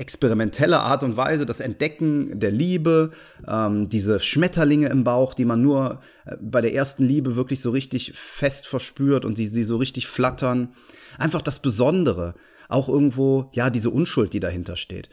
experimentelle 0.00 0.80
Art 0.80 1.02
und 1.02 1.18
Weise, 1.18 1.44
das 1.44 1.60
Entdecken 1.60 2.40
der 2.40 2.50
Liebe, 2.50 3.10
ähm, 3.46 3.90
diese 3.90 4.18
Schmetterlinge 4.18 4.88
im 4.88 5.04
Bauch, 5.04 5.34
die 5.34 5.44
man 5.44 5.60
nur 5.60 6.00
äh, 6.24 6.36
bei 6.40 6.62
der 6.62 6.72
ersten 6.72 7.04
Liebe 7.04 7.36
wirklich 7.36 7.60
so 7.60 7.70
richtig 7.70 8.14
fest 8.14 8.66
verspürt 8.66 9.26
und 9.26 9.36
die 9.36 9.46
sie 9.46 9.62
so 9.62 9.76
richtig 9.76 10.06
flattern. 10.06 10.70
Einfach 11.18 11.42
das 11.42 11.60
Besondere, 11.60 12.34
auch 12.72 12.88
irgendwo, 12.88 13.50
ja, 13.52 13.70
diese 13.70 13.90
Unschuld, 13.90 14.32
die 14.32 14.40
dahinter 14.40 14.76
steht. 14.76 15.10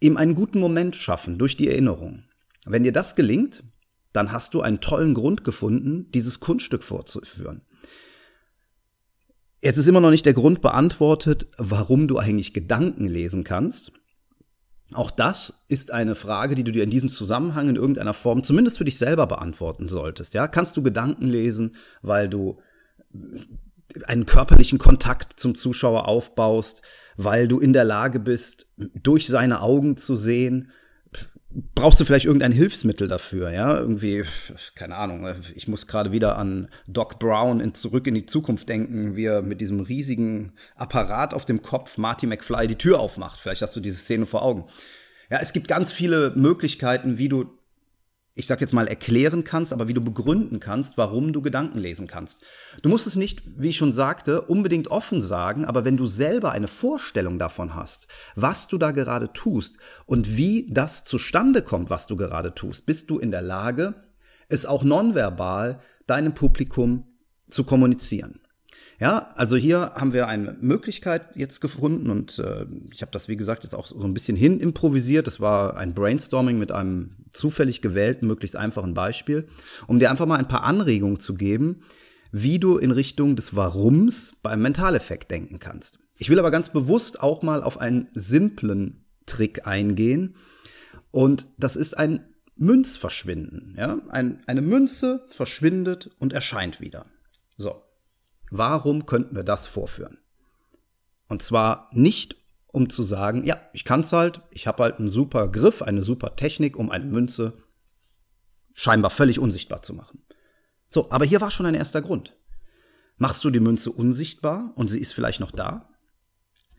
Ihm 0.00 0.16
einen 0.16 0.34
guten 0.34 0.60
Moment 0.60 0.96
schaffen 0.96 1.38
durch 1.38 1.56
die 1.56 1.68
Erinnerung. 1.68 2.24
Wenn 2.66 2.82
dir 2.82 2.92
das 2.92 3.14
gelingt, 3.14 3.64
dann 4.12 4.32
hast 4.32 4.54
du 4.54 4.60
einen 4.60 4.80
tollen 4.80 5.14
Grund 5.14 5.44
gefunden, 5.44 6.10
dieses 6.12 6.40
Kunststück 6.40 6.82
vorzuführen. 6.82 7.62
Jetzt 9.62 9.78
ist 9.78 9.86
immer 9.86 10.00
noch 10.00 10.10
nicht 10.10 10.26
der 10.26 10.34
Grund 10.34 10.60
beantwortet, 10.60 11.48
warum 11.58 12.08
du 12.08 12.18
eigentlich 12.18 12.52
Gedanken 12.52 13.06
lesen 13.06 13.44
kannst. 13.44 13.92
Auch 14.92 15.10
das 15.10 15.64
ist 15.68 15.90
eine 15.90 16.14
Frage, 16.14 16.54
die 16.54 16.62
du 16.62 16.70
dir 16.70 16.84
in 16.84 16.90
diesem 16.90 17.08
Zusammenhang 17.08 17.68
in 17.68 17.76
irgendeiner 17.76 18.14
Form 18.14 18.42
zumindest 18.42 18.78
für 18.78 18.84
dich 18.84 18.98
selber 18.98 19.26
beantworten 19.26 19.88
solltest. 19.88 20.34
Ja, 20.34 20.46
kannst 20.46 20.76
du 20.76 20.82
Gedanken 20.82 21.26
lesen, 21.26 21.72
weil 22.02 22.28
du 22.28 22.60
einen 24.06 24.26
körperlichen 24.26 24.78
Kontakt 24.78 25.38
zum 25.38 25.54
Zuschauer 25.54 26.08
aufbaust, 26.08 26.82
weil 27.16 27.48
du 27.48 27.58
in 27.58 27.72
der 27.72 27.84
Lage 27.84 28.20
bist, 28.20 28.66
durch 28.76 29.26
seine 29.26 29.62
Augen 29.62 29.96
zu 29.96 30.16
sehen, 30.16 30.70
brauchst 31.74 31.98
du 32.00 32.04
vielleicht 32.04 32.26
irgendein 32.26 32.52
Hilfsmittel 32.52 33.08
dafür, 33.08 33.50
ja? 33.50 33.78
Irgendwie, 33.78 34.24
keine 34.74 34.96
Ahnung, 34.96 35.26
ich 35.54 35.68
muss 35.68 35.86
gerade 35.86 36.12
wieder 36.12 36.36
an 36.36 36.68
Doc 36.86 37.18
Brown 37.18 37.60
in 37.60 37.74
Zurück 37.74 38.06
in 38.06 38.14
die 38.14 38.26
Zukunft 38.26 38.68
denken, 38.68 39.16
wie 39.16 39.24
er 39.24 39.42
mit 39.42 39.60
diesem 39.60 39.80
riesigen 39.80 40.52
Apparat 40.74 41.32
auf 41.32 41.44
dem 41.44 41.62
Kopf 41.62 41.98
Marty 41.98 42.26
McFly 42.26 42.66
die 42.66 42.76
Tür 42.76 43.00
aufmacht. 43.00 43.40
Vielleicht 43.40 43.62
hast 43.62 43.74
du 43.76 43.80
diese 43.80 43.96
Szene 43.96 44.26
vor 44.26 44.42
Augen. 44.42 44.66
Ja, 45.30 45.38
es 45.40 45.52
gibt 45.52 45.68
ganz 45.68 45.92
viele 45.92 46.32
Möglichkeiten, 46.36 47.18
wie 47.18 47.28
du 47.28 47.55
ich 48.38 48.46
sag 48.46 48.60
jetzt 48.60 48.74
mal, 48.74 48.86
erklären 48.86 49.44
kannst, 49.44 49.72
aber 49.72 49.88
wie 49.88 49.94
du 49.94 50.02
begründen 50.02 50.60
kannst, 50.60 50.98
warum 50.98 51.32
du 51.32 51.40
Gedanken 51.40 51.78
lesen 51.78 52.06
kannst. 52.06 52.44
Du 52.82 52.90
musst 52.90 53.06
es 53.06 53.16
nicht, 53.16 53.42
wie 53.56 53.70
ich 53.70 53.78
schon 53.78 53.92
sagte, 53.92 54.42
unbedingt 54.42 54.88
offen 54.88 55.22
sagen, 55.22 55.64
aber 55.64 55.86
wenn 55.86 55.96
du 55.96 56.06
selber 56.06 56.52
eine 56.52 56.68
Vorstellung 56.68 57.38
davon 57.38 57.74
hast, 57.74 58.08
was 58.34 58.68
du 58.68 58.76
da 58.76 58.90
gerade 58.90 59.32
tust 59.32 59.78
und 60.04 60.36
wie 60.36 60.68
das 60.70 61.02
zustande 61.02 61.62
kommt, 61.62 61.88
was 61.88 62.06
du 62.06 62.16
gerade 62.16 62.54
tust, 62.54 62.84
bist 62.84 63.08
du 63.08 63.18
in 63.18 63.30
der 63.30 63.40
Lage, 63.40 63.94
es 64.50 64.66
auch 64.66 64.84
nonverbal 64.84 65.80
deinem 66.06 66.34
Publikum 66.34 67.04
zu 67.48 67.64
kommunizieren. 67.64 68.40
Ja, 68.98 69.30
also 69.34 69.56
hier 69.56 69.92
haben 69.94 70.14
wir 70.14 70.26
eine 70.26 70.56
Möglichkeit 70.60 71.36
jetzt 71.36 71.60
gefunden 71.60 72.10
und 72.10 72.38
äh, 72.38 72.64
ich 72.90 73.02
habe 73.02 73.12
das, 73.12 73.28
wie 73.28 73.36
gesagt, 73.36 73.64
jetzt 73.64 73.74
auch 73.74 73.86
so 73.86 74.02
ein 74.02 74.14
bisschen 74.14 74.36
hin 74.36 74.58
improvisiert. 74.58 75.26
Das 75.26 75.38
war 75.38 75.76
ein 75.76 75.94
Brainstorming 75.94 76.58
mit 76.58 76.72
einem 76.72 77.16
zufällig 77.30 77.82
gewählten, 77.82 78.26
möglichst 78.26 78.56
einfachen 78.56 78.94
Beispiel, 78.94 79.48
um 79.86 79.98
dir 79.98 80.10
einfach 80.10 80.24
mal 80.24 80.38
ein 80.38 80.48
paar 80.48 80.64
Anregungen 80.64 81.20
zu 81.20 81.34
geben, 81.34 81.82
wie 82.32 82.58
du 82.58 82.78
in 82.78 82.90
Richtung 82.90 83.36
des 83.36 83.54
Warums 83.54 84.34
beim 84.42 84.62
Mentaleffekt 84.62 85.30
denken 85.30 85.58
kannst. 85.58 85.98
Ich 86.18 86.30
will 86.30 86.38
aber 86.38 86.50
ganz 86.50 86.70
bewusst 86.70 87.20
auch 87.20 87.42
mal 87.42 87.62
auf 87.62 87.78
einen 87.78 88.08
simplen 88.14 89.04
Trick 89.26 89.66
eingehen 89.66 90.36
und 91.10 91.46
das 91.58 91.76
ist 91.76 91.98
ein 91.98 92.24
Münzverschwinden. 92.56 93.74
Ja? 93.76 93.98
Ein, 94.08 94.42
eine 94.46 94.62
Münze 94.62 95.26
verschwindet 95.28 96.10
und 96.18 96.32
erscheint 96.32 96.80
wieder. 96.80 97.06
So. 97.58 97.82
Warum 98.50 99.06
könnten 99.06 99.34
wir 99.34 99.44
das 99.44 99.66
vorführen? 99.66 100.18
Und 101.28 101.42
zwar 101.42 101.90
nicht, 101.92 102.36
um 102.68 102.90
zu 102.90 103.02
sagen, 103.02 103.44
ja, 103.44 103.60
ich 103.72 103.84
kann 103.84 104.00
es 104.00 104.12
halt, 104.12 104.42
ich 104.50 104.66
habe 104.66 104.82
halt 104.82 104.98
einen 104.98 105.08
super 105.08 105.48
Griff, 105.48 105.82
eine 105.82 106.02
super 106.02 106.36
Technik, 106.36 106.76
um 106.76 106.90
eine 106.90 107.06
Münze 107.06 107.54
scheinbar 108.74 109.10
völlig 109.10 109.38
unsichtbar 109.38 109.82
zu 109.82 109.94
machen. 109.94 110.22
So, 110.90 111.10
aber 111.10 111.24
hier 111.24 111.40
war 111.40 111.50
schon 111.50 111.66
ein 111.66 111.74
erster 111.74 112.02
Grund. 112.02 112.36
Machst 113.16 113.42
du 113.44 113.50
die 113.50 113.60
Münze 113.60 113.90
unsichtbar 113.90 114.72
und 114.76 114.88
sie 114.88 115.00
ist 115.00 115.14
vielleicht 115.14 115.40
noch 115.40 115.50
da? 115.50 115.88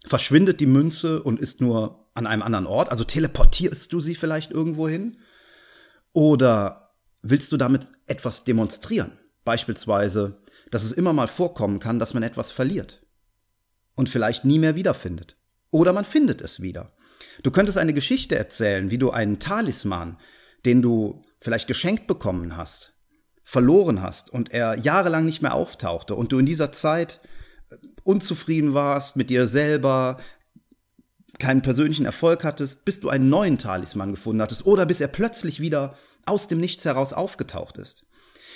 Verschwindet 0.05 0.61
die 0.61 0.67
Münze 0.67 1.21
und 1.23 1.39
ist 1.39 1.59
nur 1.59 2.07
an 2.13 2.27
einem 2.27 2.43
anderen 2.43 2.67
Ort? 2.67 2.89
Also 2.89 3.03
teleportierst 3.03 3.91
du 3.91 3.99
sie 3.99 4.15
vielleicht 4.15 4.51
irgendwo 4.51 4.87
hin? 4.87 5.17
Oder 6.13 6.93
willst 7.23 7.51
du 7.51 7.57
damit 7.57 7.91
etwas 8.05 8.43
demonstrieren? 8.43 9.17
Beispielsweise, 9.43 10.41
dass 10.71 10.83
es 10.83 10.91
immer 10.91 11.13
mal 11.13 11.27
vorkommen 11.27 11.79
kann, 11.79 11.99
dass 11.99 12.13
man 12.13 12.23
etwas 12.23 12.51
verliert 12.51 13.05
und 13.95 14.09
vielleicht 14.09 14.45
nie 14.45 14.59
mehr 14.59 14.75
wiederfindet. 14.75 15.37
Oder 15.71 15.93
man 15.93 16.05
findet 16.05 16.41
es 16.41 16.61
wieder. 16.61 16.95
Du 17.43 17.51
könntest 17.51 17.77
eine 17.77 17.93
Geschichte 17.93 18.37
erzählen, 18.37 18.89
wie 18.89 18.97
du 18.97 19.11
einen 19.11 19.39
Talisman, 19.39 20.17
den 20.65 20.81
du 20.81 21.21
vielleicht 21.39 21.67
geschenkt 21.67 22.07
bekommen 22.07 22.57
hast, 22.57 22.93
verloren 23.43 24.01
hast 24.01 24.29
und 24.29 24.51
er 24.51 24.75
jahrelang 24.75 25.25
nicht 25.25 25.41
mehr 25.41 25.53
auftauchte 25.53 26.15
und 26.15 26.31
du 26.31 26.39
in 26.39 26.45
dieser 26.45 26.71
Zeit 26.71 27.19
unzufrieden 28.03 28.73
warst 28.73 29.15
mit 29.15 29.29
dir 29.29 29.47
selber, 29.47 30.17
keinen 31.39 31.61
persönlichen 31.61 32.05
Erfolg 32.05 32.43
hattest, 32.43 32.85
bis 32.85 32.99
du 32.99 33.09
einen 33.09 33.29
neuen 33.29 33.57
Talisman 33.57 34.11
gefunden 34.11 34.41
hattest 34.41 34.65
oder 34.65 34.85
bis 34.85 35.01
er 35.01 35.07
plötzlich 35.07 35.59
wieder 35.59 35.95
aus 36.25 36.47
dem 36.47 36.59
Nichts 36.59 36.85
heraus 36.85 37.13
aufgetaucht 37.13 37.77
ist. 37.77 38.05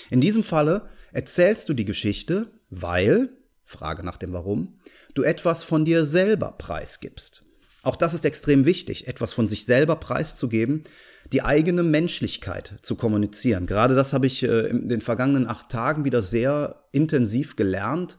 In 0.09 0.21
diesem 0.21 0.43
Falle 0.43 0.89
erzählst 1.11 1.69
du 1.69 1.73
die 1.73 1.85
Geschichte, 1.85 2.51
weil, 2.69 3.29
Frage 3.65 4.03
nach 4.03 4.17
dem 4.17 4.33
Warum, 4.33 4.79
du 5.13 5.23
etwas 5.23 5.63
von 5.63 5.85
dir 5.85 6.05
selber 6.05 6.51
preisgibst. 6.57 7.43
Auch 7.83 7.95
das 7.95 8.13
ist 8.13 8.25
extrem 8.25 8.65
wichtig, 8.65 9.07
etwas 9.07 9.33
von 9.33 9.47
sich 9.47 9.65
selber 9.65 9.95
preiszugeben, 9.95 10.83
die 11.31 11.41
eigene 11.41 11.83
Menschlichkeit 11.83 12.75
zu 12.81 12.95
kommunizieren. 12.95 13.65
Gerade 13.65 13.95
das 13.95 14.13
habe 14.13 14.27
ich 14.27 14.43
äh, 14.43 14.67
in 14.67 14.89
den 14.89 15.01
vergangenen 15.01 15.47
acht 15.47 15.69
Tagen 15.69 16.05
wieder 16.05 16.21
sehr 16.21 16.83
intensiv 16.91 17.55
gelernt, 17.55 18.17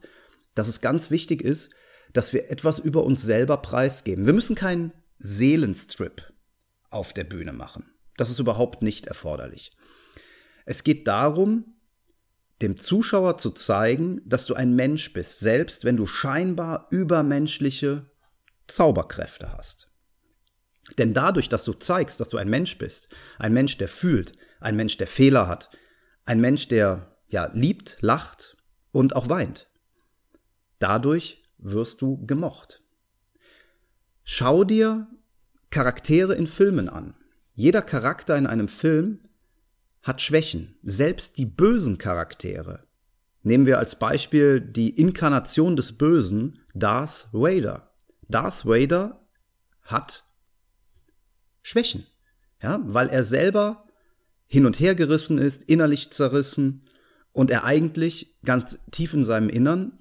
dass 0.55 0.69
es 0.69 0.81
ganz 0.81 1.11
wichtig 1.11 1.43
ist, 1.43 1.71
dass 2.13 2.33
wir 2.33 2.51
etwas 2.51 2.79
über 2.79 3.05
uns 3.05 3.23
selber 3.23 3.59
preisgeben. 3.59 4.27
Wir 4.27 4.33
müssen 4.33 4.55
keinen 4.55 4.93
Seelenstrip 5.19 6.33
auf 6.91 7.13
der 7.13 7.25
Bühne 7.25 7.53
machen. 7.53 7.87
Das 8.17 8.31
ist 8.31 8.39
überhaupt 8.39 8.83
nicht 8.83 9.07
erforderlich. 9.07 9.73
Es 10.67 10.85
geht 10.85 11.09
darum, 11.09 11.72
dem 12.63 12.77
Zuschauer 12.77 13.39
zu 13.39 13.51
zeigen, 13.51 14.21
dass 14.25 14.47
du 14.47 14.55
ein 14.55 14.75
Mensch 14.75 15.13
bist, 15.13 15.41
selbst 15.41 15.85
wenn 15.85 15.97
du 15.97 16.07
scheinbar 16.07 16.87
übermenschliche 16.91 18.07
Zauberkräfte 18.67 19.53
hast. 19.53 19.89
Denn 20.99 21.15
dadurch, 21.15 21.49
dass 21.49 21.65
du 21.65 21.73
zeigst, 21.73 22.21
dass 22.21 22.29
du 22.29 22.37
ein 22.37 22.49
Mensch 22.49 22.79
bist, 22.79 23.09
ein 23.39 23.53
Mensch, 23.53 23.79
der 23.79 23.89
fühlt, 23.89 24.33
ein 24.61 24.77
Mensch, 24.77 24.97
der 24.97 25.07
Fehler 25.07 25.49
hat, 25.49 25.71
ein 26.25 26.41
Mensch, 26.41 26.69
der 26.69 27.17
ja 27.29 27.51
liebt, 27.53 27.99
lacht 28.01 28.57
und 28.93 29.17
auch 29.17 29.29
weint, 29.29 29.69
dadurch 30.79 31.43
wirst 31.59 32.03
du 32.03 32.25
gemocht. 32.27 32.83
Schau 34.25 34.65
dir 34.65 35.07
Charaktere 35.71 36.35
in 36.35 36.47
Filmen 36.47 36.89
an. 36.89 37.15
Jeder 37.55 37.83
Charakter 37.83 38.37
in 38.37 38.47
einem 38.47 38.69
Film 38.69 39.21
hat 40.03 40.21
Schwächen, 40.21 40.77
selbst 40.83 41.39
die 41.39 41.47
bösen 41.47 41.99
Charaktere. 41.99 42.85
Nehmen 43.43 43.67
wir 43.67 43.79
als 43.79 43.99
Beispiel 43.99 44.61
die 44.61 44.91
Inkarnation 44.91 45.77
des 45.77 45.93
Bösen, 45.93 46.61
Darth 46.75 47.29
Vader. 47.33 47.93
Darth 48.29 48.67
Vader 48.67 49.27
hat 49.83 50.25
Schwächen, 51.63 52.07
ja, 52.63 52.81
weil 52.85 53.09
er 53.09 53.25
selber 53.25 53.87
hin 54.47 54.67
und 54.67 54.79
her 54.79 54.95
gerissen 54.95 55.39
ist, 55.39 55.65
innerlich 55.65 56.11
zerrissen 56.11 56.85
und 57.33 57.51
er 57.51 57.65
eigentlich 57.65 58.35
ganz 58.45 58.79
tief 58.91 59.15
in 59.15 59.25
seinem 59.25 59.49
Innern 59.49 59.99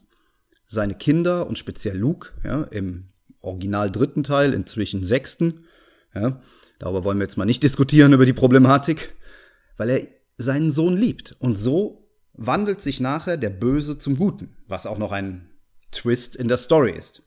seine 0.67 0.96
Kinder 0.96 1.48
und 1.48 1.58
speziell 1.58 1.98
Luke, 1.98 2.29
ja, 2.46 2.63
im 2.63 3.10
original 3.41 3.91
dritten 3.91 4.24
Teil, 4.24 4.53
inzwischen 4.53 5.03
sechsten, 5.03 5.65
ja, 6.15 6.41
darüber 6.79 7.03
wollen 7.03 7.17
wir 7.17 7.25
jetzt 7.25 7.38
mal 7.38 7.46
nicht 7.46 7.63
diskutieren 7.63 8.13
über 8.13 8.25
die 8.25 8.34
Problematik, 8.34 9.13
weil 9.81 9.89
er 9.89 10.07
seinen 10.38 10.69
Sohn 10.69 10.95
liebt. 10.95 11.35
Und 11.39 11.55
so 11.55 12.07
wandelt 12.33 12.81
sich 12.81 13.00
nachher 13.00 13.35
der 13.35 13.50
Böse 13.50 13.97
zum 13.97 14.15
Guten, 14.15 14.55
was 14.67 14.85
auch 14.85 15.00
noch 15.00 15.11
ein 15.11 15.50
Twist 15.89 16.35
in 16.35 16.47
der 16.47 16.57
Story 16.57 16.91
ist. 16.91 17.23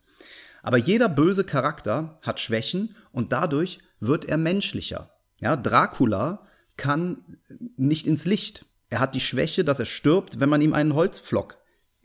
Aber 0.62 0.76
jeder 0.76 1.08
böse 1.08 1.42
Charakter 1.42 2.20
hat 2.23 2.38
Schwächen 2.38 2.94
und 3.11 3.32
dadurch 3.32 3.80
wird 3.99 4.26
er 4.26 4.37
menschlicher. 4.37 5.11
Ja, 5.40 5.56
Dracula 5.56 6.46
kann 6.76 7.38
nicht 7.76 8.06
ins 8.06 8.25
Licht. 8.25 8.66
Er 8.88 9.00
hat 9.00 9.16
die 9.16 9.20
Schwäche, 9.20 9.64
dass 9.64 9.80
er 9.80 9.87
stirbt, 9.87 10.38
wenn 10.38 10.49
man 10.49 10.62
ihm 10.62 10.75
einen 10.75 10.94
Holzpflock 10.94 11.58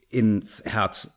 ins 0.10 0.63
Herz 0.65 1.12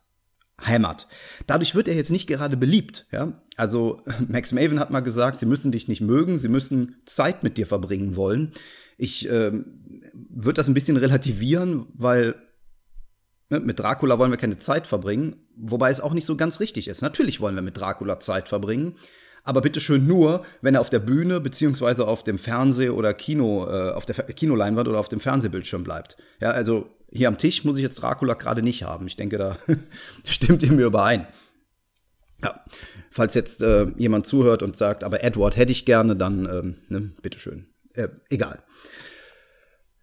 hämmert. 0.60 1.08
Dadurch 1.46 1.74
wird 1.74 1.88
er 1.88 1.94
jetzt 1.94 2.10
nicht 2.10 2.26
gerade 2.26 2.58
beliebt. 2.58 3.06
Ja? 3.10 3.40
Also 3.56 4.02
Max 4.28 4.52
Maven 4.52 4.78
hat 4.78 4.90
mal 4.90 5.00
gesagt, 5.00 5.38
sie 5.38 5.46
müssen 5.46 5.72
dich 5.72 5.88
nicht 5.88 6.02
mögen, 6.02 6.36
sie 6.36 6.48
müssen 6.48 6.96
Zeit 7.06 7.42
mit 7.42 7.56
dir 7.56 7.66
verbringen 7.66 8.14
wollen. 8.14 8.52
Ich 9.02 9.28
äh, 9.28 9.50
würde 10.12 10.54
das 10.54 10.68
ein 10.68 10.75
bisschen 10.75 10.97
relativieren, 10.97 11.87
weil 11.92 12.37
ne, 13.50 13.59
mit 13.59 13.80
Dracula 13.80 14.16
wollen 14.16 14.30
wir 14.30 14.38
keine 14.38 14.59
Zeit 14.59 14.87
verbringen, 14.87 15.35
wobei 15.56 15.90
es 15.90 16.00
auch 16.00 16.14
nicht 16.14 16.25
so 16.25 16.37
ganz 16.37 16.61
richtig 16.61 16.87
ist. 16.87 17.02
Natürlich 17.02 17.40
wollen 17.40 17.56
wir 17.56 17.62
mit 17.62 17.76
Dracula 17.76 18.21
Zeit 18.21 18.49
verbringen, 18.49 18.94
aber 19.42 19.61
bitte 19.61 19.80
schön 19.80 20.06
nur, 20.06 20.44
wenn 20.61 20.76
er 20.76 20.80
auf 20.80 20.88
der 20.88 21.00
Bühne 21.00 21.40
beziehungsweise 21.40 22.06
auf 22.06 22.23
dem 22.23 22.38
Fernseh- 22.38 22.90
oder 22.90 23.12
Kino, 23.12 23.66
äh, 23.68 23.90
auf 23.90 24.06
der 24.06 24.14
Kinoleinwand 24.14 24.87
oder 24.87 25.00
auf 25.00 25.09
dem 25.09 25.18
Fernsehbildschirm 25.18 25.82
bleibt. 25.82 26.16
Ja, 26.40 26.52
also 26.52 26.88
hier 27.11 27.26
am 27.26 27.38
Tisch 27.38 27.64
muss 27.64 27.78
ich 27.78 27.82
jetzt 27.82 27.97
Dracula 27.97 28.35
gerade 28.35 28.62
nicht 28.62 28.85
haben. 28.85 29.09
Ich 29.09 29.16
denke, 29.16 29.37
da 29.37 29.59
stimmt 30.25 30.62
ihr 30.62 30.71
mir 30.71 30.87
überein. 30.87 31.26
Ja, 32.44 32.64
falls 33.11 33.35
jetzt 33.35 33.62
äh, 33.62 33.88
jemand 33.97 34.26
zuhört 34.26 34.62
und 34.62 34.76
sagt, 34.76 35.02
aber 35.02 35.25
Edward 35.25 35.56
hätte 35.56 35.73
ich 35.73 35.87
gerne, 35.87 36.14
dann 36.14 36.47
ähm, 36.47 36.76
ne, 36.88 37.11
bitteschön. 37.21 37.71
Äh, 37.94 38.08
egal. 38.30 38.62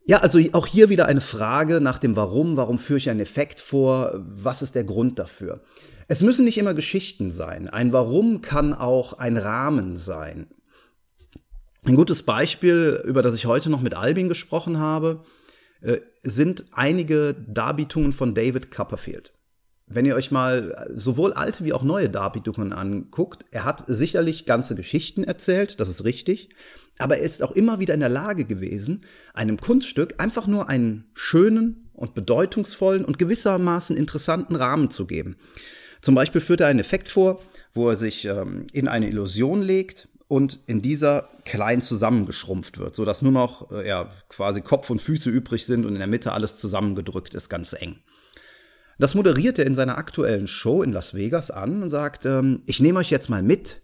Ja, 0.05 0.22
also 0.22 0.39
auch 0.53 0.65
hier 0.65 0.89
wieder 0.89 1.05
eine 1.05 1.22
Frage 1.22 1.81
nach 1.81 2.00
dem 2.00 2.15
Warum. 2.15 2.58
Warum 2.58 2.79
führe 2.79 2.98
ich 2.98 3.10
einen 3.10 3.19
Effekt 3.19 3.60
vor? 3.60 4.13
Was 4.15 4.62
ist 4.62 4.74
der 4.74 4.84
Grund 4.84 5.19
dafür? 5.19 5.62
Es 6.08 6.22
müssen 6.22 6.46
nicht 6.46 6.58
immer 6.58 6.74
Geschichten 6.74 7.29
sein. 7.29 7.69
Ein 7.69 7.93
Warum 7.93 8.41
kann 8.41 8.74
auch 8.74 9.13
ein 9.13 9.38
Rahmen 9.38 9.98
sein. 9.98 10.48
Ein 11.86 11.96
gutes 11.96 12.24
Beispiel, 12.24 13.01
über 13.05 13.22
das 13.22 13.36
ich 13.36 13.46
heute 13.46 13.69
noch 13.69 13.81
mit 13.81 13.93
Albin 13.93 14.29
gesprochen 14.29 14.79
habe, 14.79 15.24
äh, 15.81 16.00
sind 16.24 16.65
einige 16.72 17.36
Darbietungen 17.48 18.12
von 18.12 18.34
David 18.34 18.72
Copperfield. 18.72 19.34
Wenn 19.91 20.05
ihr 20.05 20.15
euch 20.15 20.29
mal 20.29 20.88
sowohl 20.96 21.34
alte 21.34 21.65
wie 21.65 21.74
auch 21.74 21.81
neue 21.81 22.10
Darbietungen 22.10 22.74
anguckt, 22.74 23.46
er 23.50 23.63
hat 23.65 23.86
sicherlich 23.88 24.46
ganze 24.46 24.75
Geschichten 24.75 25.24
erzählt, 25.24 25.79
das 25.79 25.89
ist 25.89 26.03
richtig, 26.03 26.50
aber 27.00 27.17
er 27.17 27.24
ist 27.24 27.41
auch 27.41 27.53
immer 27.53 27.79
wieder 27.79 27.96
in 27.96 28.00
der 28.00 28.10
Lage 28.10 28.46
gewesen, 28.46 29.03
einem 29.34 29.60
Kunststück 29.60 30.15
einfach 30.19 30.46
nur 30.46 30.69
einen 30.69 31.05
schönen 31.15 31.89
und 31.93 32.13
bedeutungsvollen 32.13 33.03
und 33.03 33.17
gewissermaßen 33.17 33.98
interessanten 33.98 34.55
Rahmen 34.55 34.91
zu 34.91 35.08
geben. 35.08 35.38
Zum 36.01 36.13
Beispiel 36.13 36.39
führt 36.39 36.62
er 36.62 36.67
einen 36.67 36.79
Effekt 36.79 37.10
vor, 37.10 37.41
wo 37.74 37.89
er 37.89 37.96
sich 37.96 38.25
ähm, 38.25 38.67
in 38.72 38.88
eine 38.88 39.10
Illusion 39.10 39.63
legt 39.63 40.08
und 40.27 40.60
in 40.67 40.84
dieser 40.84 41.29
klein 41.46 41.81
zusammengeschrumpft 41.81 42.77
wird, 42.77 42.93
so 42.93 43.05
dass 43.05 43.24
nur 43.24 43.31
noch 43.31 43.72
äh, 43.72 43.88
ja, 43.88 44.12
quasi 44.29 44.62
Kopf 44.62 44.91
und 44.91 45.01
Füße 45.01 45.31
übrig 45.31 45.65
sind 45.65 45.86
und 45.86 45.93
in 45.93 46.00
der 46.00 46.08
Mitte 46.08 46.31
alles 46.31 46.60
zusammengedrückt 46.60 47.34
ist, 47.34 47.50
ganz 47.50 47.74
eng. 47.74 47.98
Das 49.00 49.15
moderiert 49.15 49.58
er 49.58 49.65
in 49.65 49.75
seiner 49.75 49.98
aktuellen 49.98 50.48
Show 50.48 50.84
in 50.84 50.91
Las 50.91 51.13
Vegas 51.13 51.51
an 51.51 51.82
und 51.82 51.89
sagt, 51.89 52.25
ähm, 52.25 52.62
ich 52.65 52.82
nehme 52.82 53.00
euch 53.00 53.10
jetzt 53.10 53.29
mal 53.29 53.41
mit 53.41 53.82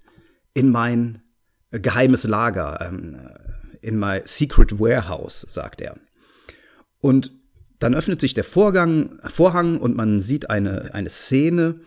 in 0.54 0.70
mein 0.70 1.22
geheimes 1.72 2.26
Lager, 2.26 2.80
ähm, 2.82 3.18
in 3.82 3.98
my 3.98 4.22
secret 4.26 4.78
warehouse, 4.80 5.46
sagt 5.50 5.82
er. 5.82 5.96
Und 7.00 7.32
dann 7.80 7.96
öffnet 7.96 8.20
sich 8.20 8.34
der 8.34 8.44
Vorgang, 8.44 9.20
Vorhang 9.26 9.80
und 9.80 9.96
man 9.96 10.20
sieht 10.20 10.50
eine, 10.50 10.94
eine 10.94 11.10
Szene, 11.10 11.82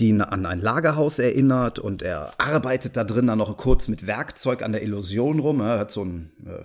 die 0.00 0.12
an 0.20 0.44
ein 0.44 0.60
Lagerhaus 0.60 1.18
erinnert 1.18 1.78
und 1.78 2.02
er 2.02 2.32
arbeitet 2.38 2.96
da 2.96 3.04
drin 3.04 3.28
dann 3.28 3.38
noch 3.38 3.56
kurz 3.56 3.86
mit 3.88 4.06
Werkzeug 4.06 4.62
an 4.62 4.72
der 4.72 4.82
Illusion 4.82 5.38
rum. 5.38 5.60
Er 5.60 5.78
hat 5.78 5.90
so, 5.92 6.04
ein, 6.04 6.32
äh, 6.44 6.64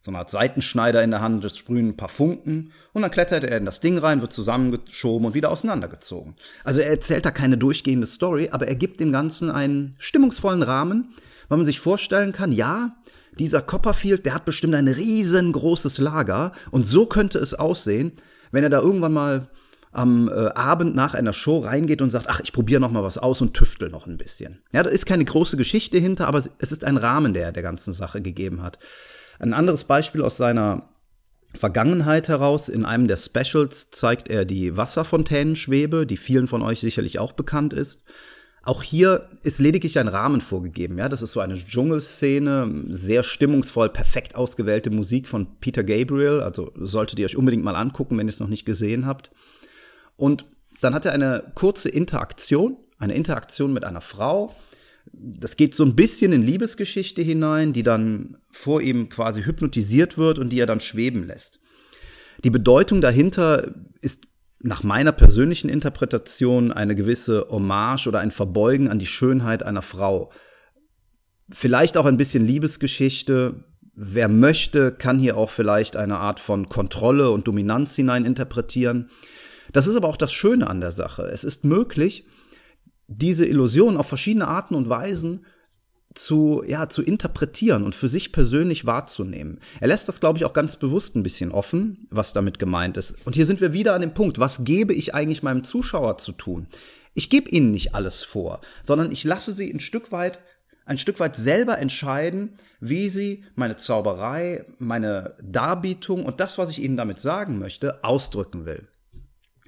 so 0.00 0.10
eine 0.10 0.18
Art 0.18 0.30
Seitenschneider 0.30 1.02
in 1.02 1.10
der 1.10 1.20
Hand, 1.20 1.44
das 1.44 1.56
sprühen 1.56 1.90
ein 1.90 1.96
paar 1.96 2.08
Funken 2.08 2.72
und 2.92 3.02
dann 3.02 3.10
klettert 3.10 3.44
er 3.44 3.58
in 3.58 3.66
das 3.66 3.80
Ding 3.80 3.98
rein, 3.98 4.22
wird 4.22 4.32
zusammengeschoben 4.32 5.26
und 5.26 5.34
wieder 5.34 5.50
auseinandergezogen. 5.50 6.36
Also 6.64 6.80
er 6.80 6.90
erzählt 6.90 7.26
da 7.26 7.30
keine 7.30 7.58
durchgehende 7.58 8.06
Story, 8.06 8.48
aber 8.50 8.66
er 8.66 8.76
gibt 8.76 9.00
dem 9.00 9.12
Ganzen 9.12 9.50
einen 9.50 9.94
stimmungsvollen 9.98 10.62
Rahmen, 10.62 11.14
weil 11.48 11.58
man 11.58 11.66
sich 11.66 11.80
vorstellen 11.80 12.32
kann, 12.32 12.52
ja, 12.52 12.96
dieser 13.38 13.60
Copperfield, 13.60 14.24
der 14.24 14.34
hat 14.34 14.44
bestimmt 14.44 14.74
ein 14.74 14.88
riesengroßes 14.88 15.98
Lager 15.98 16.52
und 16.70 16.84
so 16.84 17.06
könnte 17.06 17.38
es 17.38 17.54
aussehen, 17.54 18.12
wenn 18.52 18.64
er 18.64 18.70
da 18.70 18.80
irgendwann 18.80 19.12
mal 19.12 19.48
am 19.92 20.28
äh, 20.28 20.48
Abend 20.54 20.94
nach 20.94 21.14
einer 21.14 21.32
Show 21.32 21.58
reingeht 21.58 22.00
und 22.00 22.10
sagt, 22.10 22.28
ach, 22.28 22.40
ich 22.40 22.52
probiere 22.52 22.80
noch 22.80 22.92
mal 22.92 23.02
was 23.02 23.18
aus 23.18 23.40
und 23.40 23.54
tüftel 23.54 23.90
noch 23.90 24.06
ein 24.06 24.16
bisschen. 24.16 24.60
Ja, 24.72 24.82
da 24.82 24.90
ist 24.90 25.04
keine 25.04 25.24
große 25.24 25.56
Geschichte 25.56 25.98
hinter, 25.98 26.28
aber 26.28 26.38
es 26.38 26.72
ist 26.72 26.84
ein 26.84 26.96
Rahmen, 26.96 27.34
der 27.34 27.52
der 27.52 27.62
ganzen 27.62 27.92
Sache 27.92 28.22
gegeben 28.22 28.62
hat. 28.62 28.78
Ein 29.40 29.54
anderes 29.54 29.84
Beispiel 29.84 30.22
aus 30.22 30.36
seiner 30.36 30.90
Vergangenheit 31.54 32.28
heraus, 32.28 32.68
in 32.68 32.84
einem 32.84 33.08
der 33.08 33.16
Specials 33.16 33.90
zeigt 33.90 34.28
er 34.28 34.44
die 34.44 34.76
Wasserfontänenschwebe, 34.76 36.06
die 36.06 36.16
vielen 36.16 36.46
von 36.46 36.62
euch 36.62 36.80
sicherlich 36.80 37.18
auch 37.18 37.32
bekannt 37.32 37.72
ist. 37.72 38.02
Auch 38.62 38.82
hier 38.82 39.28
ist 39.42 39.58
lediglich 39.58 39.98
ein 39.98 40.08
Rahmen 40.08 40.42
vorgegeben. 40.42 40.98
Ja, 40.98 41.08
das 41.08 41.22
ist 41.22 41.32
so 41.32 41.40
eine 41.40 41.54
Dschungelszene, 41.54 42.84
sehr 42.90 43.22
stimmungsvoll, 43.22 43.88
perfekt 43.88 44.36
ausgewählte 44.36 44.90
Musik 44.90 45.26
von 45.26 45.58
Peter 45.60 45.82
Gabriel. 45.82 46.40
Also 46.42 46.70
solltet 46.76 47.18
ihr 47.18 47.24
euch 47.24 47.38
unbedingt 47.38 47.64
mal 47.64 47.74
angucken, 47.74 48.18
wenn 48.18 48.28
ihr 48.28 48.30
es 48.30 48.40
noch 48.40 48.48
nicht 48.48 48.66
gesehen 48.66 49.06
habt. 49.06 49.30
Und 50.16 50.44
dann 50.82 50.94
hat 50.94 51.06
er 51.06 51.12
eine 51.12 51.44
kurze 51.54 51.88
Interaktion, 51.88 52.76
eine 52.98 53.14
Interaktion 53.14 53.72
mit 53.72 53.84
einer 53.84 54.02
Frau. 54.02 54.54
Das 55.12 55.56
geht 55.56 55.74
so 55.74 55.84
ein 55.84 55.96
bisschen 55.96 56.32
in 56.32 56.42
Liebesgeschichte 56.42 57.22
hinein, 57.22 57.72
die 57.72 57.82
dann 57.82 58.38
vor 58.50 58.80
ihm 58.80 59.08
quasi 59.08 59.42
hypnotisiert 59.42 60.16
wird 60.16 60.38
und 60.38 60.50
die 60.50 60.60
er 60.60 60.66
dann 60.66 60.80
schweben 60.80 61.26
lässt. 61.26 61.60
Die 62.44 62.50
Bedeutung 62.50 63.00
dahinter 63.00 63.74
ist 64.00 64.24
nach 64.60 64.82
meiner 64.82 65.12
persönlichen 65.12 65.68
Interpretation 65.68 66.70
eine 66.70 66.94
gewisse 66.94 67.46
Hommage 67.50 68.06
oder 68.06 68.20
ein 68.20 68.30
Verbeugen 68.30 68.88
an 68.88 68.98
die 68.98 69.06
Schönheit 69.06 69.62
einer 69.62 69.82
Frau. 69.82 70.30
Vielleicht 71.50 71.96
auch 71.96 72.06
ein 72.06 72.18
bisschen 72.18 72.46
Liebesgeschichte. 72.46 73.64
Wer 73.94 74.28
möchte, 74.28 74.92
kann 74.92 75.18
hier 75.18 75.36
auch 75.36 75.50
vielleicht 75.50 75.96
eine 75.96 76.18
Art 76.18 76.40
von 76.40 76.68
Kontrolle 76.68 77.30
und 77.30 77.48
Dominanz 77.48 77.96
hinein 77.96 78.24
interpretieren. 78.24 79.10
Das 79.72 79.86
ist 79.86 79.96
aber 79.96 80.08
auch 80.08 80.16
das 80.16 80.32
Schöne 80.32 80.68
an 80.68 80.80
der 80.80 80.90
Sache. 80.90 81.22
Es 81.22 81.44
ist 81.44 81.64
möglich, 81.64 82.26
diese 83.10 83.44
Illusion 83.44 83.96
auf 83.96 84.06
verschiedene 84.06 84.46
Arten 84.46 84.74
und 84.74 84.88
Weisen 84.88 85.44
zu, 86.14 86.62
ja, 86.66 86.88
zu 86.88 87.02
interpretieren 87.02 87.84
und 87.84 87.94
für 87.94 88.08
sich 88.08 88.32
persönlich 88.32 88.86
wahrzunehmen. 88.86 89.60
Er 89.80 89.88
lässt 89.88 90.08
das, 90.08 90.20
glaube 90.20 90.38
ich, 90.38 90.44
auch 90.44 90.52
ganz 90.52 90.76
bewusst 90.76 91.16
ein 91.16 91.22
bisschen 91.22 91.52
offen, 91.52 92.06
was 92.10 92.32
damit 92.32 92.58
gemeint 92.58 92.96
ist. 92.96 93.14
Und 93.24 93.36
hier 93.36 93.46
sind 93.46 93.60
wir 93.60 93.72
wieder 93.72 93.94
an 93.94 94.00
dem 94.00 94.14
Punkt, 94.14 94.38
was 94.38 94.64
gebe 94.64 94.94
ich 94.94 95.14
eigentlich 95.14 95.42
meinem 95.42 95.64
Zuschauer 95.64 96.18
zu 96.18 96.32
tun? 96.32 96.66
Ich 97.14 97.30
gebe 97.30 97.50
ihnen 97.50 97.70
nicht 97.70 97.94
alles 97.94 98.22
vor, 98.22 98.60
sondern 98.82 99.12
ich 99.12 99.24
lasse 99.24 99.52
sie 99.52 99.70
ein 99.72 99.80
Stück 99.80 100.12
weit 100.12 100.40
ein 100.86 100.98
Stück 100.98 101.20
weit 101.20 101.36
selber 101.36 101.78
entscheiden, 101.78 102.56
wie 102.80 103.10
sie 103.10 103.44
meine 103.54 103.76
Zauberei, 103.76 104.64
meine 104.78 105.36
Darbietung 105.40 106.24
und 106.24 106.40
das, 106.40 106.58
was 106.58 106.68
ich 106.68 106.82
ihnen 106.82 106.96
damit 106.96 107.20
sagen 107.20 107.60
möchte, 107.60 108.02
ausdrücken 108.02 108.66
will. 108.66 108.88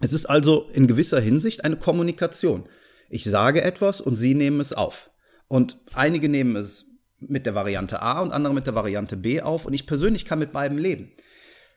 Es 0.00 0.12
ist 0.12 0.26
also 0.26 0.68
in 0.72 0.88
gewisser 0.88 1.20
Hinsicht 1.20 1.64
eine 1.64 1.76
Kommunikation. 1.76 2.64
Ich 3.12 3.24
sage 3.24 3.60
etwas 3.60 4.00
und 4.00 4.16
Sie 4.16 4.34
nehmen 4.34 4.58
es 4.58 4.72
auf. 4.72 5.10
Und 5.46 5.76
einige 5.92 6.30
nehmen 6.30 6.56
es 6.56 6.86
mit 7.20 7.44
der 7.44 7.54
Variante 7.54 8.00
A 8.00 8.20
und 8.20 8.32
andere 8.32 8.54
mit 8.54 8.66
der 8.66 8.74
Variante 8.74 9.18
B 9.18 9.42
auf 9.42 9.66
und 9.66 9.74
ich 9.74 9.86
persönlich 9.86 10.24
kann 10.24 10.38
mit 10.38 10.54
beiden 10.54 10.78
leben. 10.78 11.12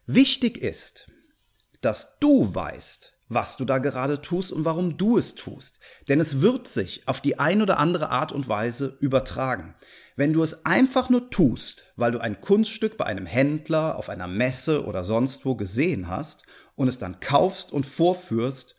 Wichtig 0.06 0.58
ist, 0.58 1.12
dass 1.82 2.18
du 2.20 2.56
weißt, 2.56 3.18
was 3.28 3.58
du 3.58 3.66
da 3.66 3.80
gerade 3.80 4.22
tust 4.22 4.54
und 4.54 4.64
warum 4.64 4.96
du 4.96 5.18
es 5.18 5.36
tust. 5.36 5.80
Denn 6.08 6.22
es 6.22 6.40
wird 6.40 6.70
sich 6.70 7.06
auf 7.06 7.20
die 7.20 7.38
ein 7.38 7.62
oder 7.62 7.80
andere 7.80 8.12
Art 8.12 8.32
und 8.32 8.48
Weise 8.48 8.96
übertragen. 9.02 9.76
Wenn 10.16 10.32
du 10.32 10.42
es 10.42 10.66
einfach 10.66 11.10
nur 11.10 11.30
tust, 11.32 11.92
weil 11.98 12.14
du 12.14 12.20
ein 12.20 12.40
Kunststück 12.40 12.96
bei 12.96 13.08
einem 13.08 13.26
Händler, 13.26 13.98
auf 13.98 14.08
einer 14.08 14.28
Messe 14.28 14.86
oder 14.86 15.04
sonst 15.04 15.46
wo 15.46 15.56
gesehen 15.56 16.08
hast 16.08 16.44
und 16.76 16.88
es 16.88 16.98
dann 16.98 17.20
kaufst 17.20 17.74
und 17.74 17.86
vorführst, 17.86 18.75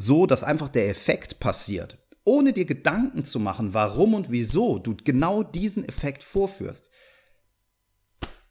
so 0.00 0.26
dass 0.26 0.44
einfach 0.44 0.68
der 0.68 0.88
Effekt 0.88 1.40
passiert, 1.40 1.98
ohne 2.22 2.52
dir 2.52 2.66
Gedanken 2.66 3.24
zu 3.24 3.40
machen, 3.40 3.74
warum 3.74 4.14
und 4.14 4.30
wieso 4.30 4.78
du 4.78 4.96
genau 4.96 5.42
diesen 5.42 5.84
Effekt 5.84 6.22
vorführst, 6.22 6.88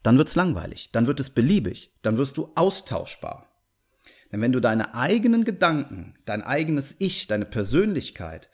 dann 0.02 0.18
wird 0.18 0.28
es 0.28 0.36
langweilig, 0.36 0.92
dann 0.92 1.06
wird 1.06 1.20
es 1.20 1.30
beliebig, 1.30 1.96
dann 2.02 2.18
wirst 2.18 2.36
du 2.36 2.52
austauschbar. 2.54 3.50
Denn 4.30 4.42
wenn 4.42 4.52
du 4.52 4.60
deine 4.60 4.94
eigenen 4.94 5.44
Gedanken, 5.44 6.18
dein 6.26 6.42
eigenes 6.42 6.94
Ich, 6.98 7.28
deine 7.28 7.46
Persönlichkeit 7.46 8.50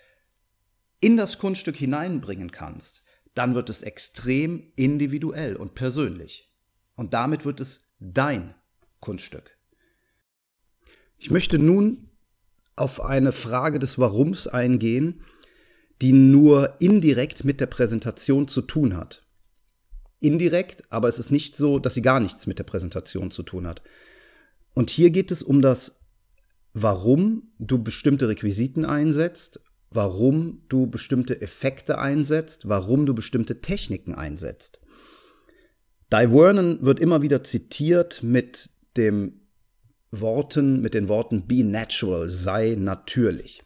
in 1.01 1.17
das 1.17 1.39
Kunststück 1.39 1.75
hineinbringen 1.75 2.53
kannst, 2.53 3.03
dann 3.35 3.57
wird 3.57 3.71
es 3.71 3.83
extrem 3.83 4.73
individuell 4.77 5.57
und 5.57 5.75
persönlich. 5.75 6.55
Und 6.95 7.13
damit 7.13 7.45
wird 7.45 7.59
es 7.59 7.83
dein 7.99 8.55
Kunststück. 9.01 9.59
Ich 11.19 11.33
möchte 11.33 11.59
nun 11.59 12.13
auf 12.77 13.01
eine 13.01 13.33
Frage 13.33 13.79
des 13.79 13.99
Warums 13.99 14.47
eingehen, 14.47 15.23
die 16.03 16.13
nur 16.13 16.75
indirekt 16.81 17.45
mit 17.45 17.61
der 17.61 17.67
Präsentation 17.67 18.49
zu 18.49 18.63
tun 18.63 18.97
hat. 18.97 19.23
Indirekt, 20.21 20.91
aber 20.91 21.09
es 21.09 21.19
ist 21.19 21.31
nicht 21.31 21.55
so, 21.55 21.79
dass 21.79 21.95
sie 21.95 22.03
gar 22.03 22.21
nichts 22.21 22.47
mit 22.47 22.59
der 22.59 22.65
Präsentation 22.65 23.31
zu 23.31 23.43
tun 23.43 23.67
hat. 23.67 23.83
Und 24.75 24.91
hier 24.91 25.11
geht 25.11 25.31
es 25.31 25.43
um 25.43 25.63
das, 25.63 26.01
warum 26.73 27.53
du 27.59 27.83
bestimmte 27.83 28.29
Requisiten 28.29 28.85
einsetzt, 28.85 29.61
warum 29.91 30.63
du 30.69 30.89
bestimmte 30.89 31.41
Effekte 31.41 31.99
einsetzt, 31.99 32.69
warum 32.69 33.07
du 33.07 33.15
bestimmte 33.15 33.61
Techniken 33.61 34.15
einsetzt. 34.15 34.81
Di 36.13 36.29
Vernon 36.29 36.85
wird 36.85 36.99
immer 36.99 37.23
wieder 37.23 37.45
zitiert 37.45 38.23
mit 38.23 38.71
dem 38.97 39.44
Worten, 40.21 40.81
mit 40.81 40.95
den 40.95 41.09
Worten 41.09 41.47
be 41.47 41.65
natural, 41.65 42.31
sei 42.31 42.77
natürlich. 42.79 43.63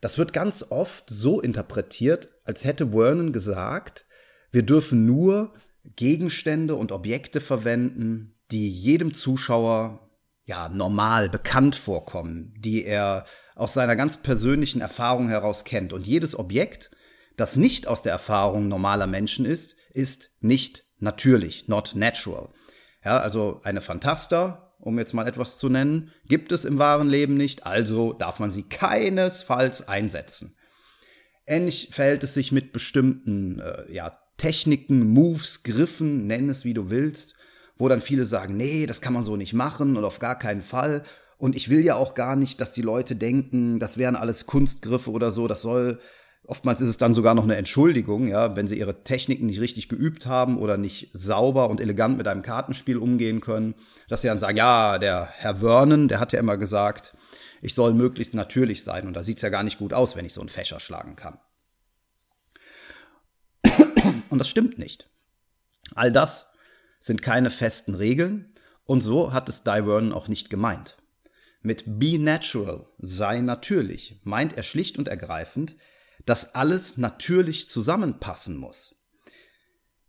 Das 0.00 0.18
wird 0.18 0.32
ganz 0.32 0.66
oft 0.68 1.08
so 1.08 1.40
interpretiert, 1.40 2.28
als 2.44 2.64
hätte 2.64 2.90
Vernon 2.90 3.32
gesagt, 3.32 4.06
wir 4.50 4.62
dürfen 4.62 5.06
nur 5.06 5.54
Gegenstände 5.96 6.74
und 6.74 6.92
Objekte 6.92 7.40
verwenden, 7.40 8.34
die 8.50 8.70
jedem 8.70 9.14
Zuschauer 9.14 10.10
ja 10.46 10.68
normal 10.68 11.28
bekannt 11.28 11.74
vorkommen, 11.74 12.54
die 12.58 12.84
er 12.84 13.24
aus 13.54 13.72
seiner 13.72 13.96
ganz 13.96 14.18
persönlichen 14.18 14.80
Erfahrung 14.80 15.28
heraus 15.28 15.64
kennt. 15.64 15.92
Und 15.92 16.06
jedes 16.06 16.38
Objekt, 16.38 16.90
das 17.36 17.56
nicht 17.56 17.86
aus 17.86 18.02
der 18.02 18.12
Erfahrung 18.12 18.68
normaler 18.68 19.06
Menschen 19.06 19.44
ist, 19.44 19.76
ist 19.90 20.30
nicht 20.40 20.84
natürlich, 20.98 21.68
not 21.68 21.92
natural. 21.94 22.50
Ja, 23.04 23.18
also 23.18 23.60
eine 23.64 23.80
Phantasta 23.80 24.63
um 24.84 24.98
jetzt 24.98 25.14
mal 25.14 25.26
etwas 25.26 25.58
zu 25.58 25.68
nennen, 25.68 26.10
gibt 26.28 26.52
es 26.52 26.64
im 26.64 26.78
wahren 26.78 27.08
Leben 27.08 27.36
nicht, 27.36 27.66
also 27.66 28.12
darf 28.12 28.38
man 28.38 28.50
sie 28.50 28.62
keinesfalls 28.62 29.88
einsetzen. 29.88 30.54
Ähnlich 31.46 31.88
verhält 31.90 32.22
es 32.24 32.34
sich 32.34 32.52
mit 32.52 32.72
bestimmten 32.72 33.60
äh, 33.60 33.92
ja, 33.92 34.18
Techniken, 34.36 35.12
Moves, 35.12 35.62
Griffen, 35.62 36.26
nenn 36.26 36.48
es 36.48 36.64
wie 36.64 36.74
du 36.74 36.90
willst, 36.90 37.34
wo 37.76 37.88
dann 37.88 38.00
viele 38.00 38.24
sagen, 38.26 38.56
nee, 38.56 38.86
das 38.86 39.00
kann 39.00 39.12
man 39.12 39.24
so 39.24 39.36
nicht 39.36 39.54
machen 39.54 39.96
und 39.96 40.04
auf 40.04 40.18
gar 40.18 40.38
keinen 40.38 40.62
Fall. 40.62 41.02
Und 41.38 41.56
ich 41.56 41.68
will 41.68 41.84
ja 41.84 41.96
auch 41.96 42.14
gar 42.14 42.36
nicht, 42.36 42.60
dass 42.60 42.72
die 42.72 42.82
Leute 42.82 43.16
denken, 43.16 43.78
das 43.78 43.98
wären 43.98 44.16
alles 44.16 44.46
Kunstgriffe 44.46 45.10
oder 45.10 45.30
so. 45.30 45.48
Das 45.48 45.62
soll, 45.62 45.98
oftmals 46.46 46.80
ist 46.80 46.88
es 46.88 46.98
dann 46.98 47.14
sogar 47.14 47.34
noch 47.34 47.44
eine 47.44 47.56
Entschuldigung, 47.56 48.28
ja, 48.28 48.56
wenn 48.56 48.68
sie 48.68 48.78
ihre 48.78 49.02
Techniken 49.04 49.46
nicht 49.46 49.60
richtig 49.60 49.88
geübt 49.88 50.26
haben 50.26 50.58
oder 50.58 50.76
nicht 50.76 51.10
sauber 51.12 51.70
und 51.70 51.80
elegant 51.80 52.18
mit 52.18 52.28
einem 52.28 52.42
Kartenspiel 52.42 52.98
umgehen 52.98 53.40
können, 53.40 53.74
dass 54.08 54.22
sie 54.22 54.28
dann 54.28 54.38
sagen, 54.38 54.56
ja, 54.56 54.98
der 54.98 55.26
Herr 55.26 55.56
Vernon, 55.56 56.08
der 56.08 56.20
hat 56.20 56.32
ja 56.32 56.40
immer 56.40 56.56
gesagt, 56.56 57.14
ich 57.62 57.74
soll 57.74 57.94
möglichst 57.94 58.34
natürlich 58.34 58.82
sein 58.84 59.06
und 59.06 59.14
da 59.14 59.22
sieht's 59.22 59.42
ja 59.42 59.48
gar 59.48 59.62
nicht 59.62 59.78
gut 59.78 59.92
aus, 59.92 60.16
wenn 60.16 60.26
ich 60.26 60.34
so 60.34 60.40
einen 60.40 60.50
Fächer 60.50 60.80
schlagen 60.80 61.16
kann. 61.16 61.38
Und 64.28 64.38
das 64.38 64.48
stimmt 64.48 64.78
nicht. 64.78 65.08
All 65.94 66.12
das 66.12 66.46
sind 66.98 67.22
keine 67.22 67.50
festen 67.50 67.94
Regeln 67.94 68.52
und 68.84 69.00
so 69.00 69.32
hat 69.32 69.48
es 69.48 69.62
Di 69.62 69.82
Vernon 69.82 70.12
auch 70.12 70.28
nicht 70.28 70.50
gemeint. 70.50 70.96
Mit 71.62 71.84
Be 71.86 72.18
Natural, 72.18 72.86
sei 72.98 73.40
natürlich, 73.40 74.20
meint 74.24 74.56
er 74.56 74.62
schlicht 74.62 74.98
und 74.98 75.08
ergreifend, 75.08 75.76
dass 76.26 76.54
alles 76.54 76.96
natürlich 76.96 77.68
zusammenpassen 77.68 78.56
muss. 78.56 78.94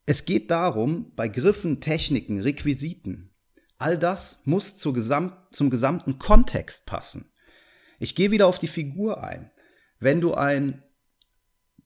Es 0.06 0.26
geht 0.26 0.52
darum, 0.52 1.14
bei 1.16 1.28
Griffen, 1.28 1.82
Techniken, 1.82 2.40
Requisiten, 2.40 3.34
all 3.78 3.98
das 3.98 4.38
muss 4.44 4.82
Gesamt, 4.82 5.34
zum 5.52 5.70
gesamten 5.70 6.20
Kontext 6.20 6.86
passen. 6.86 7.32
Ich 8.00 8.16
gehe 8.16 8.32
wieder 8.32 8.48
auf 8.48 8.60
die 8.60 8.68
Figur 8.68 9.24
ein. 9.24 9.52
Wenn 10.00 10.22
du 10.22 10.34
ein 10.34 10.84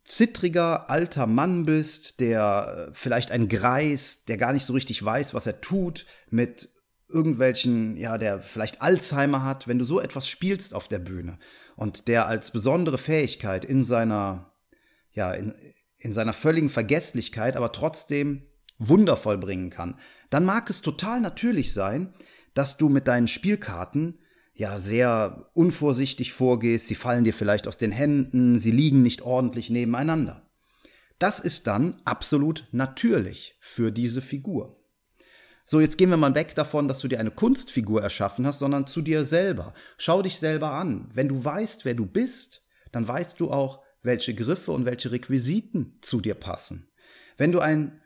zittriger 0.04 0.90
alter 0.90 1.28
Mann 1.28 1.66
bist, 1.66 2.20
der 2.20 2.90
äh, 2.90 2.94
vielleicht 2.94 3.32
ein 3.32 3.48
Greis, 3.48 4.26
der 4.26 4.38
gar 4.38 4.54
nicht 4.54 4.66
so 4.66 4.74
richtig 4.74 5.04
weiß, 5.04 5.34
was 5.34 5.46
er 5.46 5.62
tut, 5.62 6.06
mit 6.30 6.70
irgendwelchen, 7.08 7.96
ja, 7.98 8.18
der 8.18 8.40
vielleicht 8.40 8.82
Alzheimer 8.82 9.44
hat, 9.44 9.68
wenn 9.68 9.80
du 9.80 9.86
so 9.86 10.00
etwas 10.00 10.28
spielst 10.28 10.74
auf 10.74 10.88
der 10.88 11.00
Bühne 11.00 11.40
und 11.80 12.10
der 12.10 12.28
als 12.28 12.52
besondere 12.52 12.98
Fähigkeit 12.98 13.64
in 13.64 13.86
seiner, 13.86 14.52
ja, 15.14 15.32
in, 15.32 15.56
in 15.98 16.12
seiner 16.12 16.34
völligen 16.34 16.68
Vergesslichkeit, 16.68 17.56
aber 17.56 17.72
trotzdem 17.72 18.44
wundervoll 18.80 19.38
bringen 19.38 19.70
kann, 19.70 19.96
dann 20.30 20.44
mag 20.44 20.70
es 20.70 20.82
total 20.82 21.22
natürlich 21.22 21.74
sein, 21.74 22.14
dass 22.54 22.76
du 22.76 22.90
mit 22.90 23.08
deinen 23.08 23.30
Spielkarten 23.30 24.20
ja 24.54 24.78
sehr 24.78 25.50
unvorsichtig 25.54 26.34
vorgehst, 26.34 26.88
sie 26.88 26.96
fallen 26.96 27.24
dir 27.24 27.34
vielleicht 27.34 27.66
aus 27.66 27.78
den 27.78 27.94
Händen, 27.94 28.60
sie 28.60 28.72
liegen 28.72 29.02
nicht 29.02 29.22
ordentlich 29.22 29.70
nebeneinander. 29.70 30.50
Das 31.18 31.40
ist 31.40 31.66
dann 31.68 32.02
absolut 32.04 32.68
natürlich 32.74 33.56
für 33.62 33.94
diese 33.94 34.22
Figur. 34.22 34.79
So, 35.72 35.80
jetzt 35.80 36.00
gehen 36.00 36.10
wir 36.10 36.18
mal 36.18 36.34
weg 36.34 36.56
davon, 36.56 36.88
dass 36.88 36.98
du 36.98 37.08
dir 37.08 37.20
eine 37.20 37.30
Kunstfigur 37.30 38.02
erschaffen 38.02 38.48
hast, 38.48 38.58
sondern 38.58 38.88
zu 38.88 39.04
dir 39.04 39.24
selber. 39.24 39.76
Schau 40.00 40.24
dich 40.24 40.40
selber 40.40 40.72
an. 40.72 41.08
Wenn 41.14 41.28
du 41.28 41.46
weißt, 41.46 41.86
wer 41.86 41.94
du 41.94 42.08
bist, 42.08 42.64
dann 42.92 43.08
weißt 43.08 43.40
du 43.40 43.52
auch, 43.52 43.84
welche 44.02 44.34
Griffe 44.34 44.72
und 44.72 44.88
welche 44.88 45.12
Requisiten 45.12 46.00
zu 46.02 46.22
dir 46.22 46.34
passen. 46.34 46.90
Wenn 47.38 47.52
du 47.52 47.60
ein 47.60 48.02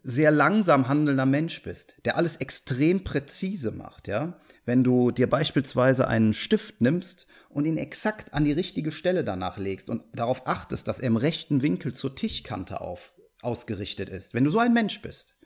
sehr 0.00 0.30
langsam 0.30 0.88
handelnder 0.88 1.26
Mensch 1.26 1.62
bist, 1.62 1.98
der 2.06 2.16
alles 2.16 2.38
extrem 2.38 3.04
präzise 3.04 3.72
macht, 3.72 4.08
ja, 4.08 4.40
wenn 4.64 4.82
du 4.82 5.10
dir 5.10 5.28
beispielsweise 5.28 6.08
einen 6.08 6.32
Stift 6.32 6.80
nimmst 6.80 7.26
und 7.50 7.66
ihn 7.66 7.76
exakt 7.76 8.32
an 8.32 8.46
die 8.46 8.52
richtige 8.52 8.90
Stelle 8.90 9.22
danach 9.22 9.58
legst 9.58 9.90
und 9.90 10.02
darauf 10.14 10.46
achtest, 10.46 10.88
dass 10.88 10.98
er 10.98 11.08
im 11.08 11.18
rechten 11.18 11.60
Winkel 11.60 11.92
zur 11.92 12.16
Tischkante 12.16 12.80
auf, 12.80 13.12
ausgerichtet 13.42 14.08
ist, 14.08 14.32
wenn 14.32 14.44
du 14.44 14.50
so 14.50 14.60
ein 14.60 14.72
Mensch 14.72 15.02
bist, 15.02 15.36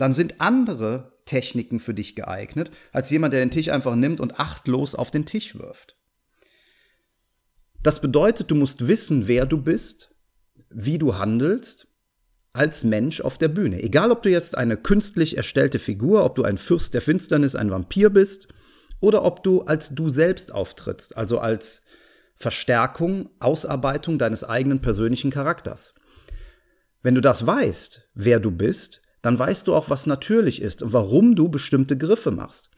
dann 0.00 0.14
sind 0.14 0.40
andere 0.40 1.12
Techniken 1.26 1.78
für 1.78 1.94
dich 1.94 2.16
geeignet, 2.16 2.70
als 2.92 3.10
jemand, 3.10 3.34
der 3.34 3.40
den 3.40 3.50
Tisch 3.50 3.68
einfach 3.68 3.94
nimmt 3.94 4.20
und 4.20 4.40
achtlos 4.40 4.94
auf 4.94 5.10
den 5.10 5.26
Tisch 5.26 5.58
wirft. 5.58 5.96
Das 7.82 8.00
bedeutet, 8.00 8.50
du 8.50 8.54
musst 8.54 8.88
wissen, 8.88 9.28
wer 9.28 9.46
du 9.46 9.60
bist, 9.60 10.10
wie 10.70 10.98
du 10.98 11.18
handelst 11.18 11.86
als 12.52 12.82
Mensch 12.82 13.20
auf 13.20 13.38
der 13.38 13.48
Bühne. 13.48 13.82
Egal, 13.82 14.10
ob 14.10 14.22
du 14.22 14.30
jetzt 14.30 14.56
eine 14.56 14.76
künstlich 14.76 15.36
erstellte 15.36 15.78
Figur, 15.78 16.24
ob 16.24 16.34
du 16.34 16.44
ein 16.44 16.58
Fürst 16.58 16.94
der 16.94 17.02
Finsternis, 17.02 17.54
ein 17.54 17.70
Vampir 17.70 18.10
bist, 18.10 18.48
oder 19.00 19.24
ob 19.24 19.42
du 19.42 19.62
als 19.62 19.94
du 19.94 20.08
selbst 20.08 20.52
auftrittst, 20.52 21.16
also 21.16 21.38
als 21.38 21.82
Verstärkung, 22.34 23.30
Ausarbeitung 23.38 24.18
deines 24.18 24.44
eigenen 24.44 24.80
persönlichen 24.80 25.30
Charakters. 25.30 25.94
Wenn 27.02 27.14
du 27.14 27.20
das 27.20 27.46
weißt, 27.46 28.08
wer 28.14 28.40
du 28.40 28.50
bist, 28.50 28.99
dann 29.22 29.38
weißt 29.38 29.66
du 29.66 29.74
auch, 29.74 29.90
was 29.90 30.06
natürlich 30.06 30.62
ist 30.62 30.82
und 30.82 30.92
warum 30.92 31.36
du 31.36 31.48
bestimmte 31.48 31.96
Griffe 31.96 32.30
machst. 32.30 32.70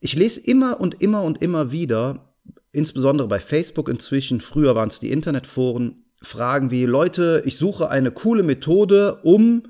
Ich 0.00 0.16
lese 0.16 0.40
immer 0.40 0.80
und 0.80 1.02
immer 1.02 1.22
und 1.22 1.40
immer 1.40 1.70
wieder, 1.70 2.34
insbesondere 2.72 3.28
bei 3.28 3.38
Facebook 3.38 3.88
inzwischen, 3.88 4.40
früher 4.40 4.74
waren 4.74 4.88
es 4.88 5.00
die 5.00 5.12
Internetforen, 5.12 6.00
Fragen 6.20 6.70
wie, 6.70 6.86
Leute, 6.86 7.42
ich 7.44 7.56
suche 7.56 7.90
eine 7.90 8.10
coole 8.10 8.42
Methode, 8.42 9.20
um 9.22 9.62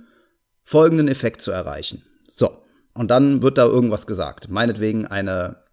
folgenden 0.62 1.08
Effekt 1.08 1.40
zu 1.40 1.50
erreichen. 1.50 2.02
So, 2.30 2.50
und 2.94 3.10
dann 3.10 3.42
wird 3.42 3.58
da 3.58 3.66
irgendwas 3.66 4.06
gesagt. 4.06 4.48
Meinetwegen 4.48 5.06
eine 5.06 5.64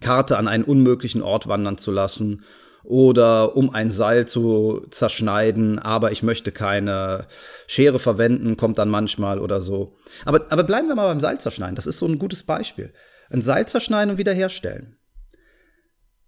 Karte 0.00 0.38
an 0.38 0.48
einen 0.48 0.64
unmöglichen 0.64 1.22
Ort 1.22 1.48
wandern 1.48 1.76
zu 1.76 1.90
lassen 1.90 2.44
oder 2.84 3.56
um 3.56 3.70
ein 3.70 3.90
Seil 3.90 4.26
zu 4.26 4.86
zerschneiden, 4.90 5.78
aber 5.78 6.12
ich 6.12 6.22
möchte 6.22 6.52
keine 6.52 7.26
Schere 7.66 7.98
verwenden, 7.98 8.56
kommt 8.56 8.78
dann 8.78 8.88
manchmal 8.88 9.38
oder 9.38 9.60
so. 9.60 9.96
Aber, 10.24 10.46
aber 10.50 10.64
bleiben 10.64 10.88
wir 10.88 10.94
mal 10.94 11.08
beim 11.08 11.20
Seil 11.20 11.40
zerschneiden. 11.40 11.76
Das 11.76 11.86
ist 11.86 11.98
so 11.98 12.06
ein 12.06 12.18
gutes 12.18 12.42
Beispiel. 12.42 12.92
Ein 13.30 13.42
Seil 13.42 13.66
zerschneiden 13.66 14.12
und 14.12 14.18
wiederherstellen. 14.18 14.96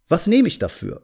Was 0.08 0.26
nehme 0.26 0.48
ich 0.48 0.58
dafür? 0.58 1.02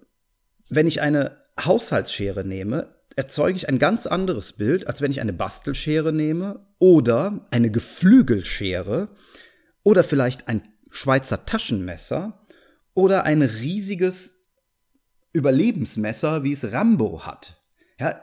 Wenn 0.69 0.87
ich 0.87 1.01
eine 1.01 1.37
Haushaltsschere 1.65 2.45
nehme, 2.45 2.95
erzeuge 3.17 3.57
ich 3.57 3.69
ein 3.69 3.79
ganz 3.79 4.07
anderes 4.07 4.53
Bild, 4.53 4.87
als 4.87 5.01
wenn 5.01 5.11
ich 5.11 5.21
eine 5.21 5.33
Bastelschere 5.33 6.13
nehme 6.13 6.67
oder 6.79 7.47
eine 7.51 7.71
Geflügelschere 7.71 9.09
oder 9.83 10.05
vielleicht 10.05 10.49
ein 10.49 10.63
Schweizer 10.93 11.45
Taschenmesser 11.45 12.47
oder 12.95 13.25
ein 13.25 13.43
riesiges 13.43 14.40
Überlebensmesser, 15.33 16.43
wie 16.43 16.53
es 16.53 16.73
Rambo 16.73 17.25
hat. 17.25 17.63
Ja, 17.99 18.21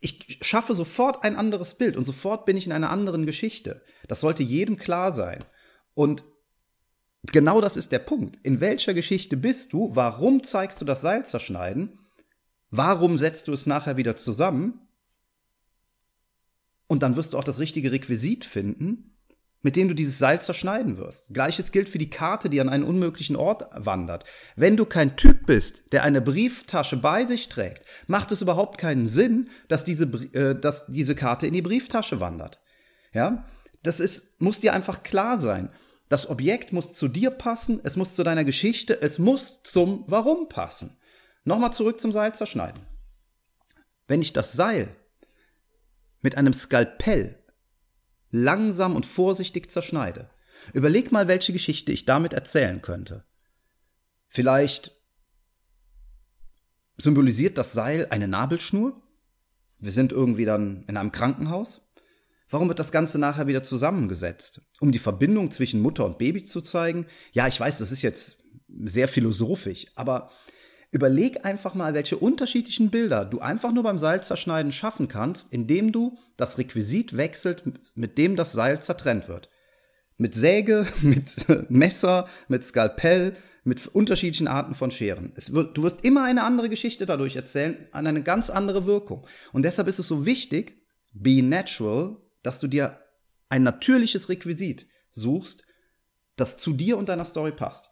ich 0.00 0.38
schaffe 0.42 0.74
sofort 0.74 1.24
ein 1.24 1.36
anderes 1.36 1.74
Bild 1.74 1.96
und 1.96 2.04
sofort 2.04 2.44
bin 2.44 2.56
ich 2.56 2.66
in 2.66 2.72
einer 2.72 2.90
anderen 2.90 3.24
Geschichte. 3.24 3.82
Das 4.06 4.20
sollte 4.20 4.42
jedem 4.42 4.76
klar 4.76 5.12
sein. 5.12 5.44
Und 5.94 6.24
genau 7.32 7.60
das 7.60 7.76
ist 7.76 7.92
der 7.92 8.00
Punkt. 8.00 8.38
In 8.42 8.60
welcher 8.60 8.92
Geschichte 8.92 9.36
bist 9.36 9.72
du? 9.72 9.96
Warum 9.96 10.42
zeigst 10.42 10.80
du 10.80 10.84
das 10.84 11.00
Seil 11.00 11.24
zerschneiden? 11.24 11.98
Warum 12.70 13.18
setzt 13.18 13.48
du 13.48 13.52
es 13.52 13.66
nachher 13.66 13.96
wieder 13.96 14.16
zusammen? 14.16 14.80
Und 16.86 17.02
dann 17.02 17.16
wirst 17.16 17.32
du 17.32 17.38
auch 17.38 17.44
das 17.44 17.58
richtige 17.58 17.92
Requisit 17.92 18.44
finden 18.44 19.13
mit 19.64 19.76
dem 19.76 19.88
du 19.88 19.94
dieses 19.94 20.18
Seil 20.18 20.42
zerschneiden 20.42 20.98
wirst. 20.98 21.32
Gleiches 21.32 21.72
gilt 21.72 21.88
für 21.88 21.98
die 21.98 22.10
Karte, 22.10 22.50
die 22.50 22.60
an 22.60 22.68
einen 22.68 22.84
unmöglichen 22.84 23.34
Ort 23.34 23.66
wandert. 23.72 24.24
Wenn 24.56 24.76
du 24.76 24.84
kein 24.84 25.16
Typ 25.16 25.46
bist, 25.46 25.84
der 25.90 26.04
eine 26.04 26.20
Brieftasche 26.20 26.98
bei 26.98 27.24
sich 27.24 27.48
trägt, 27.48 27.82
macht 28.06 28.30
es 28.30 28.42
überhaupt 28.42 28.78
keinen 28.78 29.06
Sinn, 29.06 29.48
dass 29.68 29.82
diese, 29.82 30.04
äh, 30.34 30.54
dass 30.54 30.86
diese 30.86 31.14
Karte 31.14 31.46
in 31.46 31.54
die 31.54 31.62
Brieftasche 31.62 32.20
wandert. 32.20 32.60
Ja, 33.14 33.46
das 33.82 34.00
ist, 34.00 34.38
muss 34.38 34.60
dir 34.60 34.74
einfach 34.74 35.02
klar 35.02 35.38
sein. 35.38 35.70
Das 36.10 36.28
Objekt 36.28 36.74
muss 36.74 36.92
zu 36.92 37.08
dir 37.08 37.30
passen, 37.30 37.80
es 37.84 37.96
muss 37.96 38.14
zu 38.14 38.22
deiner 38.22 38.44
Geschichte, 38.44 39.00
es 39.00 39.18
muss 39.18 39.62
zum 39.62 40.04
Warum 40.08 40.50
passen. 40.50 40.98
Nochmal 41.44 41.72
zurück 41.72 42.00
zum 42.00 42.12
Seil 42.12 42.34
zerschneiden. 42.34 42.82
Wenn 44.08 44.20
ich 44.20 44.34
das 44.34 44.52
Seil 44.52 44.94
mit 46.20 46.36
einem 46.36 46.52
Skalpell 46.52 47.42
langsam 48.34 48.96
und 48.96 49.06
vorsichtig 49.06 49.70
zerschneide. 49.70 50.28
Überleg 50.72 51.12
mal, 51.12 51.28
welche 51.28 51.52
Geschichte 51.52 51.92
ich 51.92 52.04
damit 52.04 52.32
erzählen 52.32 52.82
könnte. 52.82 53.24
Vielleicht 54.26 54.90
symbolisiert 56.96 57.58
das 57.58 57.72
Seil 57.72 58.08
eine 58.10 58.26
Nabelschnur? 58.26 59.00
Wir 59.78 59.92
sind 59.92 60.10
irgendwie 60.10 60.44
dann 60.44 60.84
in 60.88 60.96
einem 60.96 61.12
Krankenhaus? 61.12 61.82
Warum 62.50 62.68
wird 62.68 62.80
das 62.80 62.92
Ganze 62.92 63.18
nachher 63.18 63.46
wieder 63.46 63.62
zusammengesetzt? 63.62 64.62
Um 64.80 64.90
die 64.90 64.98
Verbindung 64.98 65.52
zwischen 65.52 65.80
Mutter 65.80 66.04
und 66.04 66.18
Baby 66.18 66.44
zu 66.44 66.60
zeigen? 66.60 67.06
Ja, 67.32 67.46
ich 67.46 67.60
weiß, 67.60 67.78
das 67.78 67.92
ist 67.92 68.02
jetzt 68.02 68.38
sehr 68.84 69.06
philosophisch, 69.06 69.86
aber 69.94 70.30
Überleg 70.94 71.44
einfach 71.44 71.74
mal, 71.74 71.92
welche 71.92 72.16
unterschiedlichen 72.16 72.88
Bilder 72.88 73.24
du 73.24 73.40
einfach 73.40 73.72
nur 73.72 73.82
beim 73.82 73.98
Seilzerschneiden 73.98 74.70
schaffen 74.70 75.08
kannst, 75.08 75.52
indem 75.52 75.90
du 75.90 76.16
das 76.36 76.56
Requisit 76.56 77.16
wechselt, 77.16 77.64
mit 77.96 78.16
dem 78.16 78.36
das 78.36 78.52
Seil 78.52 78.80
zertrennt 78.80 79.26
wird. 79.26 79.48
Mit 80.18 80.34
Säge, 80.34 80.86
mit 81.02 81.46
Messer, 81.68 82.28
mit 82.46 82.64
Skalpell, 82.64 83.34
mit 83.64 83.88
unterschiedlichen 83.88 84.46
Arten 84.46 84.76
von 84.76 84.92
Scheren. 84.92 85.32
Wird, 85.34 85.76
du 85.76 85.82
wirst 85.82 86.04
immer 86.04 86.22
eine 86.22 86.44
andere 86.44 86.68
Geschichte 86.68 87.06
dadurch 87.06 87.34
erzählen, 87.34 87.88
an 87.90 88.06
eine 88.06 88.22
ganz 88.22 88.48
andere 88.48 88.86
Wirkung. 88.86 89.26
Und 89.52 89.64
deshalb 89.64 89.88
ist 89.88 89.98
es 89.98 90.06
so 90.06 90.26
wichtig, 90.26 90.80
be 91.12 91.42
natural, 91.42 92.18
dass 92.44 92.60
du 92.60 92.68
dir 92.68 93.00
ein 93.48 93.64
natürliches 93.64 94.28
Requisit 94.28 94.86
suchst, 95.10 95.64
das 96.36 96.56
zu 96.56 96.72
dir 96.72 96.98
und 96.98 97.08
deiner 97.08 97.24
Story 97.24 97.50
passt. 97.50 97.90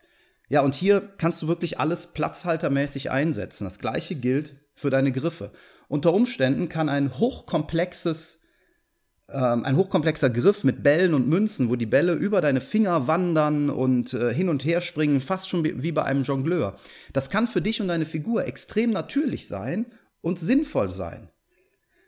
Ja, 0.52 0.60
und 0.60 0.74
hier 0.74 1.00
kannst 1.16 1.40
du 1.40 1.48
wirklich 1.48 1.80
alles 1.80 2.08
platzhaltermäßig 2.08 3.10
einsetzen. 3.10 3.64
Das 3.64 3.78
gleiche 3.78 4.14
gilt 4.14 4.54
für 4.74 4.90
deine 4.90 5.10
Griffe. 5.10 5.50
Unter 5.88 6.12
Umständen 6.12 6.68
kann 6.68 6.90
ein 6.90 7.18
hochkomplexes 7.18 8.38
ähm, 9.30 9.64
ein 9.64 9.78
hochkomplexer 9.78 10.28
Griff 10.28 10.62
mit 10.62 10.82
Bällen 10.82 11.14
und 11.14 11.26
Münzen, 11.26 11.70
wo 11.70 11.76
die 11.76 11.86
Bälle 11.86 12.12
über 12.12 12.42
deine 12.42 12.60
Finger 12.60 13.06
wandern 13.06 13.70
und 13.70 14.12
äh, 14.12 14.34
hin 14.34 14.50
und 14.50 14.62
her 14.66 14.82
springen, 14.82 15.22
fast 15.22 15.48
schon 15.48 15.64
wie 15.64 15.92
bei 15.92 16.04
einem 16.04 16.22
Jongleur. 16.22 16.76
Das 17.14 17.30
kann 17.30 17.46
für 17.46 17.62
dich 17.62 17.80
und 17.80 17.88
deine 17.88 18.04
Figur 18.04 18.44
extrem 18.46 18.90
natürlich 18.90 19.48
sein 19.48 19.86
und 20.20 20.38
sinnvoll 20.38 20.90
sein. 20.90 21.30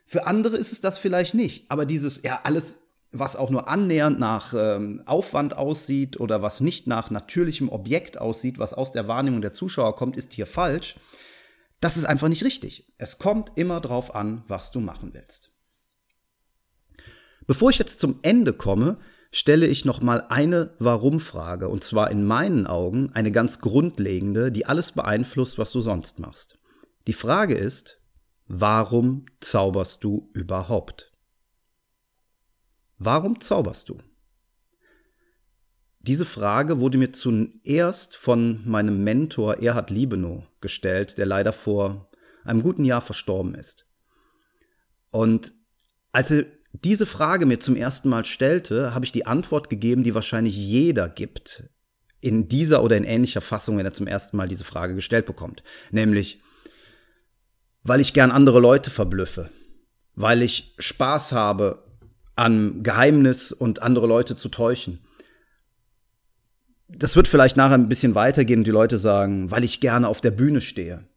Für 0.05 0.27
andere 0.27 0.57
ist 0.57 0.71
es 0.71 0.81
das 0.81 0.99
vielleicht 0.99 1.33
nicht, 1.33 1.71
aber 1.71 1.87
dieses, 1.87 2.21
ja, 2.21 2.41
alles, 2.43 2.77
was 3.19 3.35
auch 3.35 3.49
nur 3.49 3.67
annähernd 3.67 4.19
nach 4.19 4.53
ähm, 4.55 5.01
Aufwand 5.05 5.57
aussieht 5.57 6.19
oder 6.19 6.41
was 6.41 6.61
nicht 6.61 6.87
nach 6.87 7.09
natürlichem 7.11 7.69
Objekt 7.69 8.19
aussieht, 8.19 8.59
was 8.59 8.73
aus 8.73 8.91
der 8.91 9.07
Wahrnehmung 9.07 9.41
der 9.41 9.53
Zuschauer 9.53 9.95
kommt, 9.95 10.17
ist 10.17 10.33
hier 10.33 10.45
falsch. 10.45 10.95
Das 11.81 11.97
ist 11.97 12.05
einfach 12.05 12.29
nicht 12.29 12.43
richtig. 12.43 12.93
Es 12.97 13.17
kommt 13.17 13.51
immer 13.55 13.81
drauf 13.81 14.15
an, 14.15 14.43
was 14.47 14.71
du 14.71 14.79
machen 14.79 15.13
willst. 15.13 15.51
Bevor 17.47 17.69
ich 17.69 17.77
jetzt 17.77 17.99
zum 17.99 18.19
Ende 18.21 18.53
komme, 18.53 18.97
stelle 19.31 19.67
ich 19.67 19.85
noch 19.85 20.01
mal 20.01 20.25
eine 20.29 20.73
Warum-Frage 20.79 21.69
und 21.69 21.83
zwar 21.83 22.09
in 22.09 22.25
meinen 22.25 22.65
Augen 22.65 23.11
eine 23.13 23.31
ganz 23.31 23.59
grundlegende, 23.59 24.51
die 24.51 24.65
alles 24.65 24.93
beeinflusst, 24.93 25.57
was 25.57 25.71
du 25.71 25.81
sonst 25.81 26.19
machst. 26.19 26.57
Die 27.07 27.13
Frage 27.13 27.55
ist, 27.55 27.99
warum 28.47 29.25
zauberst 29.41 30.03
du 30.03 30.29
überhaupt? 30.33 31.11
Warum 32.97 33.41
zauberst 33.41 33.89
du? 33.89 33.97
Diese 35.99 36.25
Frage 36.25 36.79
wurde 36.79 36.97
mir 36.97 37.11
zuerst 37.13 38.15
von 38.15 38.61
meinem 38.69 39.03
Mentor 39.03 39.57
Erhard 39.57 39.89
Liebenow 39.89 40.43
gestellt, 40.61 41.17
der 41.17 41.25
leider 41.25 41.51
vor 41.51 42.09
einem 42.43 42.61
guten 42.61 42.85
Jahr 42.85 43.01
verstorben 43.01 43.55
ist. 43.55 43.87
Und 45.09 45.53
als 46.11 46.29
er 46.29 46.45
diese 46.73 47.05
Frage 47.05 47.45
mir 47.45 47.59
zum 47.59 47.75
ersten 47.75 48.09
Mal 48.09 48.25
stellte, 48.25 48.93
habe 48.93 49.05
ich 49.05 49.11
die 49.11 49.25
Antwort 49.25 49.69
gegeben, 49.69 50.03
die 50.03 50.13
wahrscheinlich 50.13 50.55
jeder 50.55 51.09
gibt, 51.09 51.69
in 52.21 52.47
dieser 52.49 52.83
oder 52.83 52.97
in 52.97 53.03
ähnlicher 53.03 53.41
Fassung, 53.41 53.77
wenn 53.77 53.85
er 53.85 53.93
zum 53.93 54.07
ersten 54.07 54.37
Mal 54.37 54.47
diese 54.47 54.63
Frage 54.63 54.95
gestellt 54.95 55.25
bekommt. 55.25 55.63
Nämlich, 55.91 56.41
weil 57.83 57.99
ich 57.99 58.13
gern 58.13 58.31
andere 58.31 58.59
Leute 58.59 58.91
verblüffe, 58.91 59.49
weil 60.15 60.41
ich 60.41 60.75
Spaß 60.79 61.31
habe 61.31 61.84
an 62.35 62.83
Geheimnis 62.83 63.51
und 63.51 63.81
andere 63.81 64.07
Leute 64.07 64.35
zu 64.35 64.49
täuschen. 64.49 64.99
Das 66.87 67.15
wird 67.15 67.27
vielleicht 67.27 67.57
nachher 67.57 67.75
ein 67.75 67.89
bisschen 67.89 68.15
weitergehen 68.15 68.59
und 68.59 68.67
die 68.67 68.71
Leute 68.71 68.97
sagen, 68.97 69.49
weil 69.51 69.63
ich 69.63 69.79
gerne 69.79 70.07
auf 70.07 70.21
der 70.21 70.31
Bühne 70.31 70.61
stehe, 70.61 71.07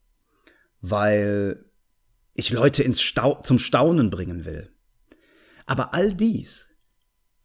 weil 0.81 1.65
ich 2.35 2.51
Leute 2.51 2.83
ins 2.83 3.03
Stau 3.03 3.43
zum 3.43 3.59
Staunen 3.59 4.11
bringen 4.11 4.45
will 4.45 4.71
aber 5.69 5.93
all 5.93 6.15
dies 6.15 6.71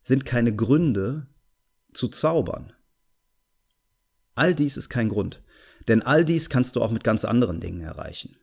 sind 0.01 0.23
keine 0.23 0.55
Gründe 0.55 1.27
zu 1.91 2.07
zaubern. 2.07 2.71
All 4.33 4.55
dies 4.55 4.77
ist 4.77 4.89
kein 4.89 5.09
Grund, 5.09 5.43
denn 5.89 6.01
all 6.01 6.23
dies 6.23 6.49
kannst 6.49 6.75
du 6.75 6.81
auch 6.81 6.89
mit 6.89 7.03
ganz 7.03 7.25
anderen 7.25 7.59
Dingen 7.59 7.81
erreichen. 7.81 8.37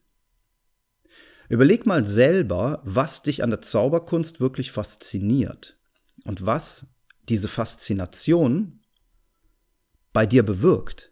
Überleg 1.50 1.84
mal 1.84 2.06
selber, 2.06 2.80
was 2.84 3.22
dich 3.22 3.42
an 3.42 3.50
der 3.50 3.60
Zauberkunst 3.60 4.38
wirklich 4.38 4.70
fasziniert 4.70 5.76
und 6.24 6.46
was 6.46 6.86
diese 7.28 7.48
Faszination 7.48 8.84
bei 10.12 10.26
dir 10.26 10.44
bewirkt. 10.44 11.10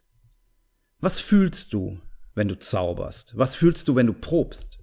Was 1.01 1.19
fühlst 1.19 1.73
du, 1.73 2.01
wenn 2.37 2.47
du 2.47 2.57
zauberst? 2.57 3.37
Was 3.37 3.57
fühlst 3.57 3.89
du, 3.89 3.97
wenn 3.97 4.07
du 4.07 4.13
probst? 4.13 4.79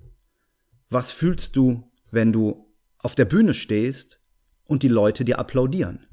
Was 0.90 1.12
fühlst 1.12 1.56
du, 1.56 1.90
wenn 2.12 2.34
du 2.34 2.70
auf 2.98 3.16
der 3.16 3.26
Bühne 3.26 3.54
stehst 3.54 4.20
und 4.68 4.84
die 4.84 4.90
Leute 4.90 5.24
dir 5.24 5.40
applaudieren? 5.40 6.06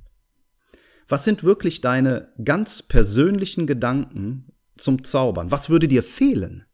Was 1.09 1.25
sind 1.25 1.43
wirklich 1.43 1.81
deine 1.81 2.33
ganz 2.45 2.81
persönlichen 2.81 3.67
Gedanken 3.67 4.53
zum 4.77 5.03
Zaubern? 5.03 5.51
Was 5.51 5.69
würde 5.69 5.89
dir 5.89 6.05
fehlen, 6.05 6.65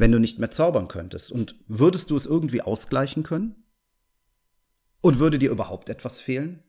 wenn 0.00 0.12
du 0.12 0.18
nicht 0.18 0.38
mehr 0.38 0.50
zaubern 0.50 0.88
könntest? 0.88 1.30
Und 1.30 1.56
würdest 1.68 2.10
du 2.10 2.16
es 2.16 2.24
irgendwie 2.24 2.62
ausgleichen 2.62 3.22
können? 3.22 3.66
Und 5.02 5.18
würde 5.18 5.38
dir 5.38 5.50
überhaupt 5.50 5.90
etwas 5.90 6.20
fehlen? 6.20 6.62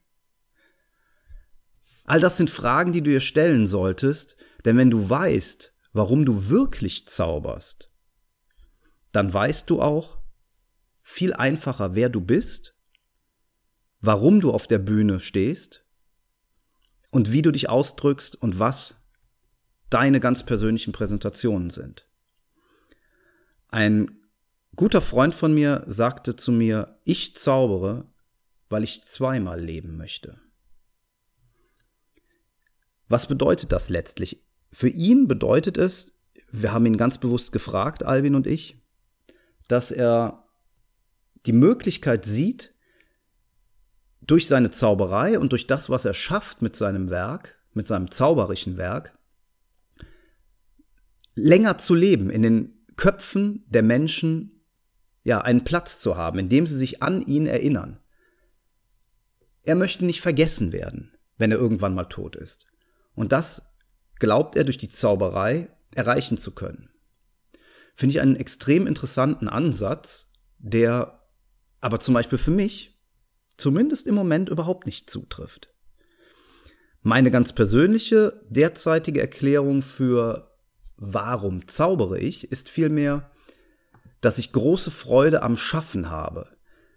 All 2.04 2.20
das 2.20 2.36
sind 2.36 2.50
Fragen, 2.50 2.92
die 2.92 3.02
du 3.02 3.10
dir 3.10 3.22
stellen 3.22 3.68
solltest, 3.68 4.36
denn 4.66 4.76
wenn 4.76 4.92
du 4.92 5.10
weißt, 5.10 5.74
warum 5.94 6.26
du 6.26 6.50
wirklich 6.50 7.08
zauberst, 7.08 7.90
dann 9.14 9.34
weißt 9.34 9.70
du 9.70 9.82
auch, 9.82 10.18
viel 11.02 11.34
einfacher, 11.34 11.96
wer 11.96 12.10
du 12.10 12.20
bist, 12.20 12.76
warum 14.02 14.42
du 14.42 14.52
auf 14.52 14.68
der 14.68 14.80
Bühne 14.80 15.22
stehst 15.22 15.86
und 17.12 17.32
wie 17.32 17.42
du 17.42 17.52
dich 17.52 17.70
ausdrückst 17.70 18.36
und 18.36 18.60
was 18.60 18.96
deine 19.90 20.20
ganz 20.20 20.44
persönlichen 20.44 20.92
Präsentationen 20.92 21.70
sind. 21.70 22.11
Ein 23.72 24.20
guter 24.76 25.02
Freund 25.02 25.34
von 25.34 25.54
mir 25.54 25.84
sagte 25.88 26.36
zu 26.36 26.52
mir, 26.52 27.00
ich 27.06 27.34
zaubere, 27.36 28.12
weil 28.70 28.84
ich 28.84 29.04
zweimal 29.04 29.60
leben 29.62 29.98
möchte. 29.98 30.40
Was 33.08 33.28
bedeutet 33.28 33.72
das 33.72 33.90
letztlich? 33.90 34.46
Für 34.72 34.90
ihn 34.90 35.28
bedeutet 35.28 35.78
es, 35.78 36.14
wir 36.52 36.74
haben 36.74 36.86
ihn 36.86 36.98
ganz 36.98 37.18
bewusst 37.18 37.54
gefragt, 37.54 38.04
Albin 38.04 38.36
und 38.36 38.46
ich, 38.46 38.78
dass 39.68 39.92
er 39.92 40.46
die 41.46 41.54
Möglichkeit 41.54 42.26
sieht, 42.26 42.74
durch 44.22 44.48
seine 44.48 44.72
Zauberei 44.72 45.40
und 45.40 45.52
durch 45.52 45.66
das, 45.66 45.90
was 45.90 46.06
er 46.06 46.14
schafft 46.14 46.62
mit 46.62 46.76
seinem 46.76 47.10
Werk, 47.10 47.58
mit 47.74 47.88
seinem 47.88 48.12
zauberischen 48.12 48.78
Werk, 48.78 49.18
länger 51.36 51.78
zu 51.78 51.96
leben, 51.96 52.30
in 52.30 52.42
den 52.42 52.81
Köpfen 52.96 53.64
der 53.68 53.84
Menschen 53.84 54.62
ja 55.24 55.42
einen 55.42 55.64
Platz 55.64 56.00
zu 56.00 56.18
haben, 56.18 56.40
indem 56.40 56.68
sie 56.68 56.78
sich 56.78 57.02
an 57.04 57.22
ihn 57.22 57.48
erinnern. 57.48 58.00
Er 59.64 59.76
möchte 59.76 60.06
nicht 60.06 60.22
vergessen 60.22 60.72
werden, 60.72 61.16
wenn 61.38 61.52
er 61.52 61.58
irgendwann 61.58 61.94
mal 61.94 62.06
tot 62.06 62.36
ist. 62.36 62.68
Und 63.14 63.32
das 63.32 63.62
glaubt 64.20 64.56
er 64.56 64.64
durch 64.64 64.78
die 64.78 64.90
Zauberei 64.90 65.70
erreichen 65.94 66.38
zu 66.38 66.52
können. 66.52 66.90
Finde 67.96 68.12
ich 68.14 68.22
einen 68.22 68.36
extrem 68.36 68.88
interessanten 68.88 69.48
Ansatz, 69.48 70.28
der 70.58 71.22
aber 71.82 72.00
zum 72.00 72.14
Beispiel 72.14 72.38
für 72.38 72.52
mich 72.52 73.00
zumindest 73.58 74.08
im 74.08 74.16
Moment 74.16 74.50
überhaupt 74.50 74.86
nicht 74.86 75.10
zutrifft. 75.10 75.74
Meine 77.02 77.32
ganz 77.32 77.54
persönliche 77.54 78.42
derzeitige 78.50 79.22
Erklärung 79.22 79.82
für 79.82 80.51
warum 81.02 81.68
zaubere 81.68 82.20
ich 82.20 82.52
ist 82.52 82.70
vielmehr, 82.70 83.32
dass 84.22 84.38
ich 84.38 84.52
große 84.52 84.92
Freude 84.92 85.42
am 85.42 85.58
Schaffen 85.58 86.12
habe. 86.12 86.48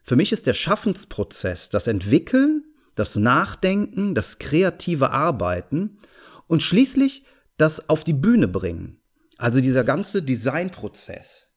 Für 0.03 0.15
mich 0.15 0.31
ist 0.31 0.47
der 0.47 0.53
Schaffensprozess 0.53 1.71
das 1.71 1.87
Entwickeln, 1.87 2.65
das 2.95 3.17
Nachdenken, 3.17 4.15
das 4.15 4.39
kreative 4.39 5.11
Arbeiten 5.11 5.99
und 6.47 6.63
schließlich 6.63 7.25
das 7.57 7.89
auf 7.89 8.05
die 8.05 8.13
Bühne 8.13 8.47
bringen. 8.47 9.01
Also 9.39 9.63
dieser 9.63 9.85
ganze 9.85 10.23
Designprozess. 10.23 11.49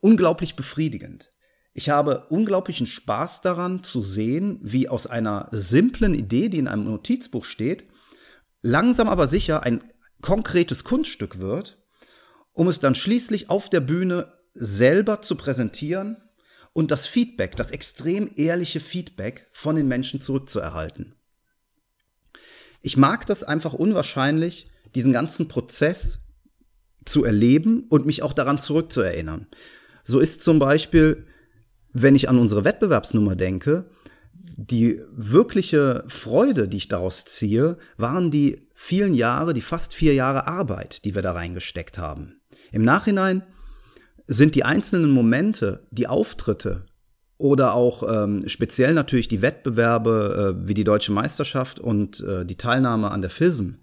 Unglaublich 0.00 0.56
befriedigend. 0.56 1.32
Ich 1.74 1.90
habe 1.90 2.26
unglaublichen 2.30 2.86
Spaß 2.86 3.42
daran 3.42 3.84
zu 3.84 4.02
sehen, 4.02 4.58
wie 4.62 4.88
aus 4.88 5.06
einer 5.06 5.48
simplen 5.50 6.14
Idee, 6.14 6.48
die 6.48 6.58
in 6.58 6.66
einem 6.66 6.84
Notizbuch 6.84 7.44
steht, 7.44 7.84
langsam 8.62 9.08
aber 9.08 9.28
sicher 9.28 9.62
ein 9.64 9.82
konkretes 10.20 10.84
Kunststück 10.84 11.38
wird, 11.38 11.78
um 12.52 12.68
es 12.68 12.80
dann 12.80 12.94
schließlich 12.94 13.50
auf 13.50 13.70
der 13.70 13.80
Bühne 13.80 14.32
selber 14.54 15.20
zu 15.22 15.36
präsentieren 15.36 16.16
und 16.72 16.90
das 16.90 17.06
Feedback, 17.06 17.56
das 17.56 17.70
extrem 17.70 18.30
ehrliche 18.36 18.80
Feedback 18.80 19.48
von 19.52 19.76
den 19.76 19.88
Menschen 19.88 20.20
zurückzuerhalten. 20.20 21.14
Ich 22.82 22.96
mag 22.96 23.26
das 23.26 23.42
einfach 23.42 23.74
unwahrscheinlich, 23.74 24.66
diesen 24.94 25.12
ganzen 25.12 25.48
Prozess 25.48 26.20
zu 27.04 27.24
erleben 27.24 27.86
und 27.88 28.06
mich 28.06 28.22
auch 28.22 28.32
daran 28.32 28.58
zurückzuerinnern. 28.58 29.46
So 30.04 30.20
ist 30.20 30.42
zum 30.42 30.58
Beispiel 30.58 31.26
wenn 31.92 32.14
ich 32.14 32.28
an 32.28 32.38
unsere 32.38 32.64
Wettbewerbsnummer 32.64 33.36
denke, 33.36 33.86
die 34.56 35.00
wirkliche 35.10 36.04
Freude, 36.08 36.68
die 36.68 36.78
ich 36.78 36.88
daraus 36.88 37.24
ziehe, 37.24 37.78
waren 37.96 38.30
die 38.30 38.67
vielen 38.80 39.12
Jahre, 39.12 39.54
die 39.54 39.60
fast 39.60 39.92
vier 39.92 40.14
Jahre 40.14 40.46
Arbeit, 40.46 41.04
die 41.04 41.16
wir 41.16 41.20
da 41.20 41.32
reingesteckt 41.32 41.98
haben. 41.98 42.40
Im 42.70 42.84
Nachhinein 42.84 43.42
sind 44.28 44.54
die 44.54 44.62
einzelnen 44.62 45.10
Momente, 45.10 45.84
die 45.90 46.06
Auftritte 46.06 46.86
oder 47.38 47.74
auch 47.74 48.04
ähm, 48.08 48.48
speziell 48.48 48.94
natürlich 48.94 49.26
die 49.26 49.42
Wettbewerbe 49.42 50.54
äh, 50.62 50.68
wie 50.68 50.74
die 50.74 50.84
Deutsche 50.84 51.10
Meisterschaft 51.10 51.80
und 51.80 52.20
äh, 52.20 52.46
die 52.46 52.56
Teilnahme 52.56 53.10
an 53.10 53.20
der 53.20 53.30
FISM, 53.30 53.78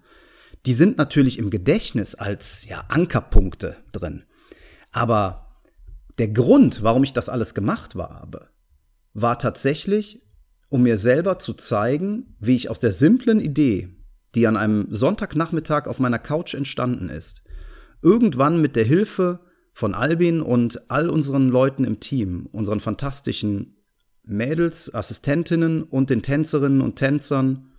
die 0.64 0.72
sind 0.72 0.96
natürlich 0.96 1.38
im 1.38 1.50
Gedächtnis 1.50 2.14
als 2.14 2.64
ja, 2.64 2.84
Ankerpunkte 2.88 3.76
drin. 3.92 4.24
Aber 4.92 5.60
der 6.18 6.28
Grund, 6.28 6.82
warum 6.82 7.04
ich 7.04 7.12
das 7.12 7.28
alles 7.28 7.52
gemacht 7.52 7.94
habe, 7.96 8.48
war 9.12 9.38
tatsächlich, 9.38 10.22
um 10.70 10.84
mir 10.84 10.96
selber 10.96 11.38
zu 11.38 11.52
zeigen, 11.52 12.34
wie 12.40 12.56
ich 12.56 12.70
aus 12.70 12.80
der 12.80 12.92
simplen 12.92 13.40
Idee, 13.40 13.95
die 14.36 14.46
an 14.46 14.56
einem 14.56 14.86
Sonntagnachmittag 14.90 15.86
auf 15.86 15.98
meiner 15.98 16.18
Couch 16.18 16.54
entstanden 16.54 17.08
ist, 17.08 17.42
irgendwann 18.02 18.60
mit 18.60 18.76
der 18.76 18.84
Hilfe 18.84 19.40
von 19.72 19.94
Albin 19.94 20.42
und 20.42 20.90
all 20.90 21.08
unseren 21.08 21.48
Leuten 21.48 21.84
im 21.84 22.00
Team, 22.00 22.46
unseren 22.52 22.80
fantastischen 22.80 23.76
Mädels, 24.22 24.92
Assistentinnen 24.94 25.82
und 25.82 26.10
den 26.10 26.22
Tänzerinnen 26.22 26.82
und 26.82 26.96
Tänzern, 26.96 27.72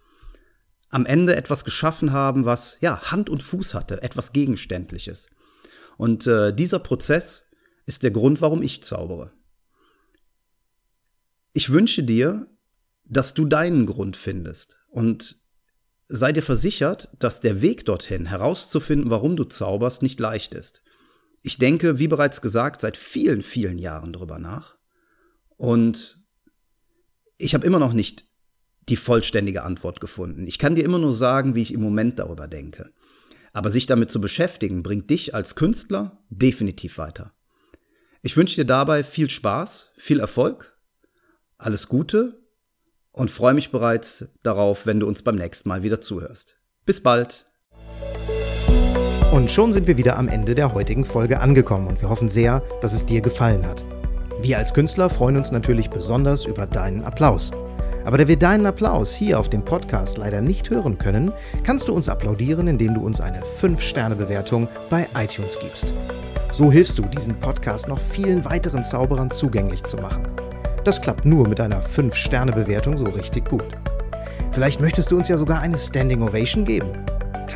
am 0.90 1.06
Ende 1.06 1.36
etwas 1.36 1.64
geschaffen 1.64 2.12
haben, 2.12 2.46
was 2.46 2.78
ja 2.80 3.12
Hand 3.12 3.30
und 3.30 3.44
Fuß 3.44 3.74
hatte, 3.74 4.02
etwas 4.02 4.32
Gegenständliches. 4.32 5.30
Und 5.98 6.26
äh, 6.28 6.54
dieser 6.54 6.80
Prozess 6.80 7.44
ist 7.86 8.04
der 8.04 8.12
Grund, 8.12 8.42
warum 8.42 8.62
ich 8.62 8.84
zaubere. 8.84 9.32
Ich 11.54 11.72
wünsche 11.72 12.04
dir, 12.04 12.48
dass 13.06 13.34
du 13.34 13.46
deinen 13.46 13.86
Grund 13.86 14.18
findest 14.18 14.78
und 14.90 15.40
sei 16.08 16.32
dir 16.32 16.44
versichert, 16.44 17.10
dass 17.20 17.42
der 17.42 17.62
Weg 17.62 17.86
dorthin 17.86 18.26
herauszufinden, 18.26 19.10
warum 19.10 19.36
du 19.36 19.44
zauberst, 19.44 20.02
nicht 20.02 20.20
leicht 20.20 20.54
ist. 20.54 20.82
Ich 21.42 21.58
denke, 21.58 22.00
wie 22.00 22.08
bereits 22.08 22.42
gesagt, 22.42 22.82
seit 22.82 22.98
vielen, 22.98 23.42
vielen 23.42 23.78
Jahren 23.78 24.14
drüber 24.14 24.40
nach. 24.40 24.78
Und 25.58 26.20
ich 27.38 27.54
habe 27.54 27.66
immer 27.66 27.80
noch 27.80 27.94
nicht 27.94 28.26
die 28.90 28.96
vollständige 28.96 29.64
Antwort 29.64 30.00
gefunden. 30.00 30.48
Ich 30.48 30.60
kann 30.60 30.76
dir 30.76 30.86
immer 30.86 31.00
nur 31.00 31.14
sagen, 31.14 31.56
wie 31.56 31.62
ich 31.62 31.74
im 31.74 31.82
Moment 31.82 32.20
darüber 32.20 32.48
denke. 32.48 32.94
Aber 33.54 33.70
sich 33.70 33.86
damit 33.86 34.10
zu 34.10 34.22
beschäftigen, 34.22 34.84
bringt 34.84 35.10
dich 35.10 35.36
als 35.36 35.56
Künstler 35.56 36.24
definitiv 36.30 36.98
weiter. 36.98 37.34
Ich 38.22 38.38
wünsche 38.38 38.56
dir 38.56 38.66
dabei 38.66 39.04
viel 39.04 39.30
Spaß, 39.30 39.92
viel 39.98 40.20
Erfolg, 40.20 40.78
alles 41.58 41.88
Gute 41.88 42.40
und 43.18 43.32
freue 43.32 43.54
mich 43.54 43.72
bereits 43.72 44.26
darauf, 44.44 44.86
wenn 44.86 45.00
du 45.00 45.08
uns 45.08 45.24
beim 45.24 45.36
nächsten 45.36 45.68
Mal 45.68 45.84
wieder 45.84 46.00
zuhörst. 46.00 46.58
Bis 46.86 47.02
bald! 47.02 47.46
Und 49.32 49.52
schon 49.52 49.74
sind 49.74 49.88
wir 49.88 49.98
wieder 49.98 50.18
am 50.18 50.30
Ende 50.30 50.56
der 50.56 50.74
heutigen 50.74 51.04
Folge 51.04 51.40
angekommen 51.40 51.88
und 51.88 52.02
wir 52.02 52.10
hoffen 52.10 52.30
sehr, 52.30 52.62
dass 52.82 52.94
es 52.94 53.06
dir 53.06 53.22
gefallen 53.22 53.66
hat. 53.66 53.84
Wir 54.42 54.58
als 54.58 54.74
Künstler 54.74 55.10
freuen 55.10 55.36
uns 55.36 55.52
natürlich 55.52 55.90
besonders 55.90 56.46
über 56.46 56.66
deinen 56.66 57.04
Applaus. 57.04 57.52
Aber 58.06 58.18
da 58.18 58.28
wir 58.28 58.38
deinen 58.38 58.66
Applaus 58.66 59.14
hier 59.16 59.38
auf 59.38 59.50
dem 59.50 59.66
Podcast 59.66 60.18
leider 60.18 60.40
nicht 60.40 60.70
hören 60.70 60.98
können, 60.98 61.34
kannst 61.64 61.90
du 61.90 61.94
uns 61.94 62.08
applaudieren, 62.08 62.68
indem 62.68 62.94
du 62.94 63.02
uns 63.02 63.20
eine 63.20 63.42
5-Sterne-Bewertung 63.42 64.70
bei 64.90 65.08
iTunes 65.16 65.60
gibst. 65.60 65.94
So 66.54 66.72
hilfst 66.72 66.98
du, 66.98 67.04
diesen 67.04 67.38
Podcast 67.38 67.90
noch 67.90 68.00
vielen 68.00 68.46
weiteren 68.46 68.84
Zauberern 68.84 69.30
zugänglich 69.30 69.84
zu 69.84 69.98
machen. 69.98 70.26
Das 70.88 71.02
klappt 71.02 71.26
nur 71.26 71.48
mit 71.48 71.60
einer 71.60 71.82
5-Sterne-Bewertung 71.82 72.98
so 72.98 73.06
richtig 73.06 73.50
gut. 73.50 73.68
Vielleicht 74.52 74.80
möchtest 74.80 75.12
du 75.12 75.18
uns 75.18 75.28
ja 75.28 75.38
sogar 75.38 75.60
eine 75.60 75.78
Standing 75.78 76.24
Ovation 76.24 76.66
geben 76.66 76.88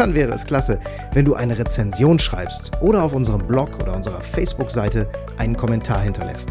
dann 0.01 0.15
wäre 0.15 0.33
es 0.33 0.45
klasse, 0.45 0.79
wenn 1.13 1.25
du 1.25 1.35
eine 1.35 1.59
Rezension 1.59 2.17
schreibst 2.17 2.71
oder 2.81 3.03
auf 3.03 3.13
unserem 3.13 3.45
Blog 3.45 3.69
oder 3.83 3.93
unserer 3.93 4.19
Facebook-Seite 4.19 5.07
einen 5.37 5.55
Kommentar 5.55 6.01
hinterlässt. 6.01 6.49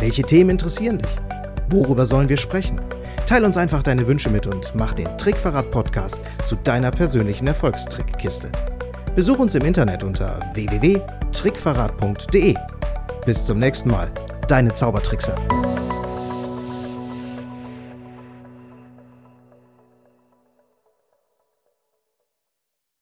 Welche 0.00 0.22
Themen 0.22 0.48
interessieren 0.50 0.98
dich? 0.98 1.10
Worüber 1.68 2.06
sollen 2.06 2.30
wir 2.30 2.38
sprechen? 2.38 2.80
Teil 3.26 3.44
uns 3.44 3.58
einfach 3.58 3.82
deine 3.82 4.06
Wünsche 4.06 4.30
mit 4.30 4.46
und 4.46 4.72
mach 4.74 4.94
den 4.94 5.18
Trickverrat-Podcast 5.18 6.22
zu 6.46 6.56
deiner 6.56 6.90
persönlichen 6.90 7.46
Erfolgstrickkiste. 7.46 8.48
Besuch 9.14 9.40
uns 9.40 9.54
im 9.54 9.66
Internet 9.66 10.02
unter 10.02 10.40
www.trickverrat.de. 10.54 12.54
Bis 13.26 13.44
zum 13.44 13.58
nächsten 13.58 13.90
Mal, 13.90 14.10
deine 14.48 14.72
Zaubertrickser. 14.72 15.34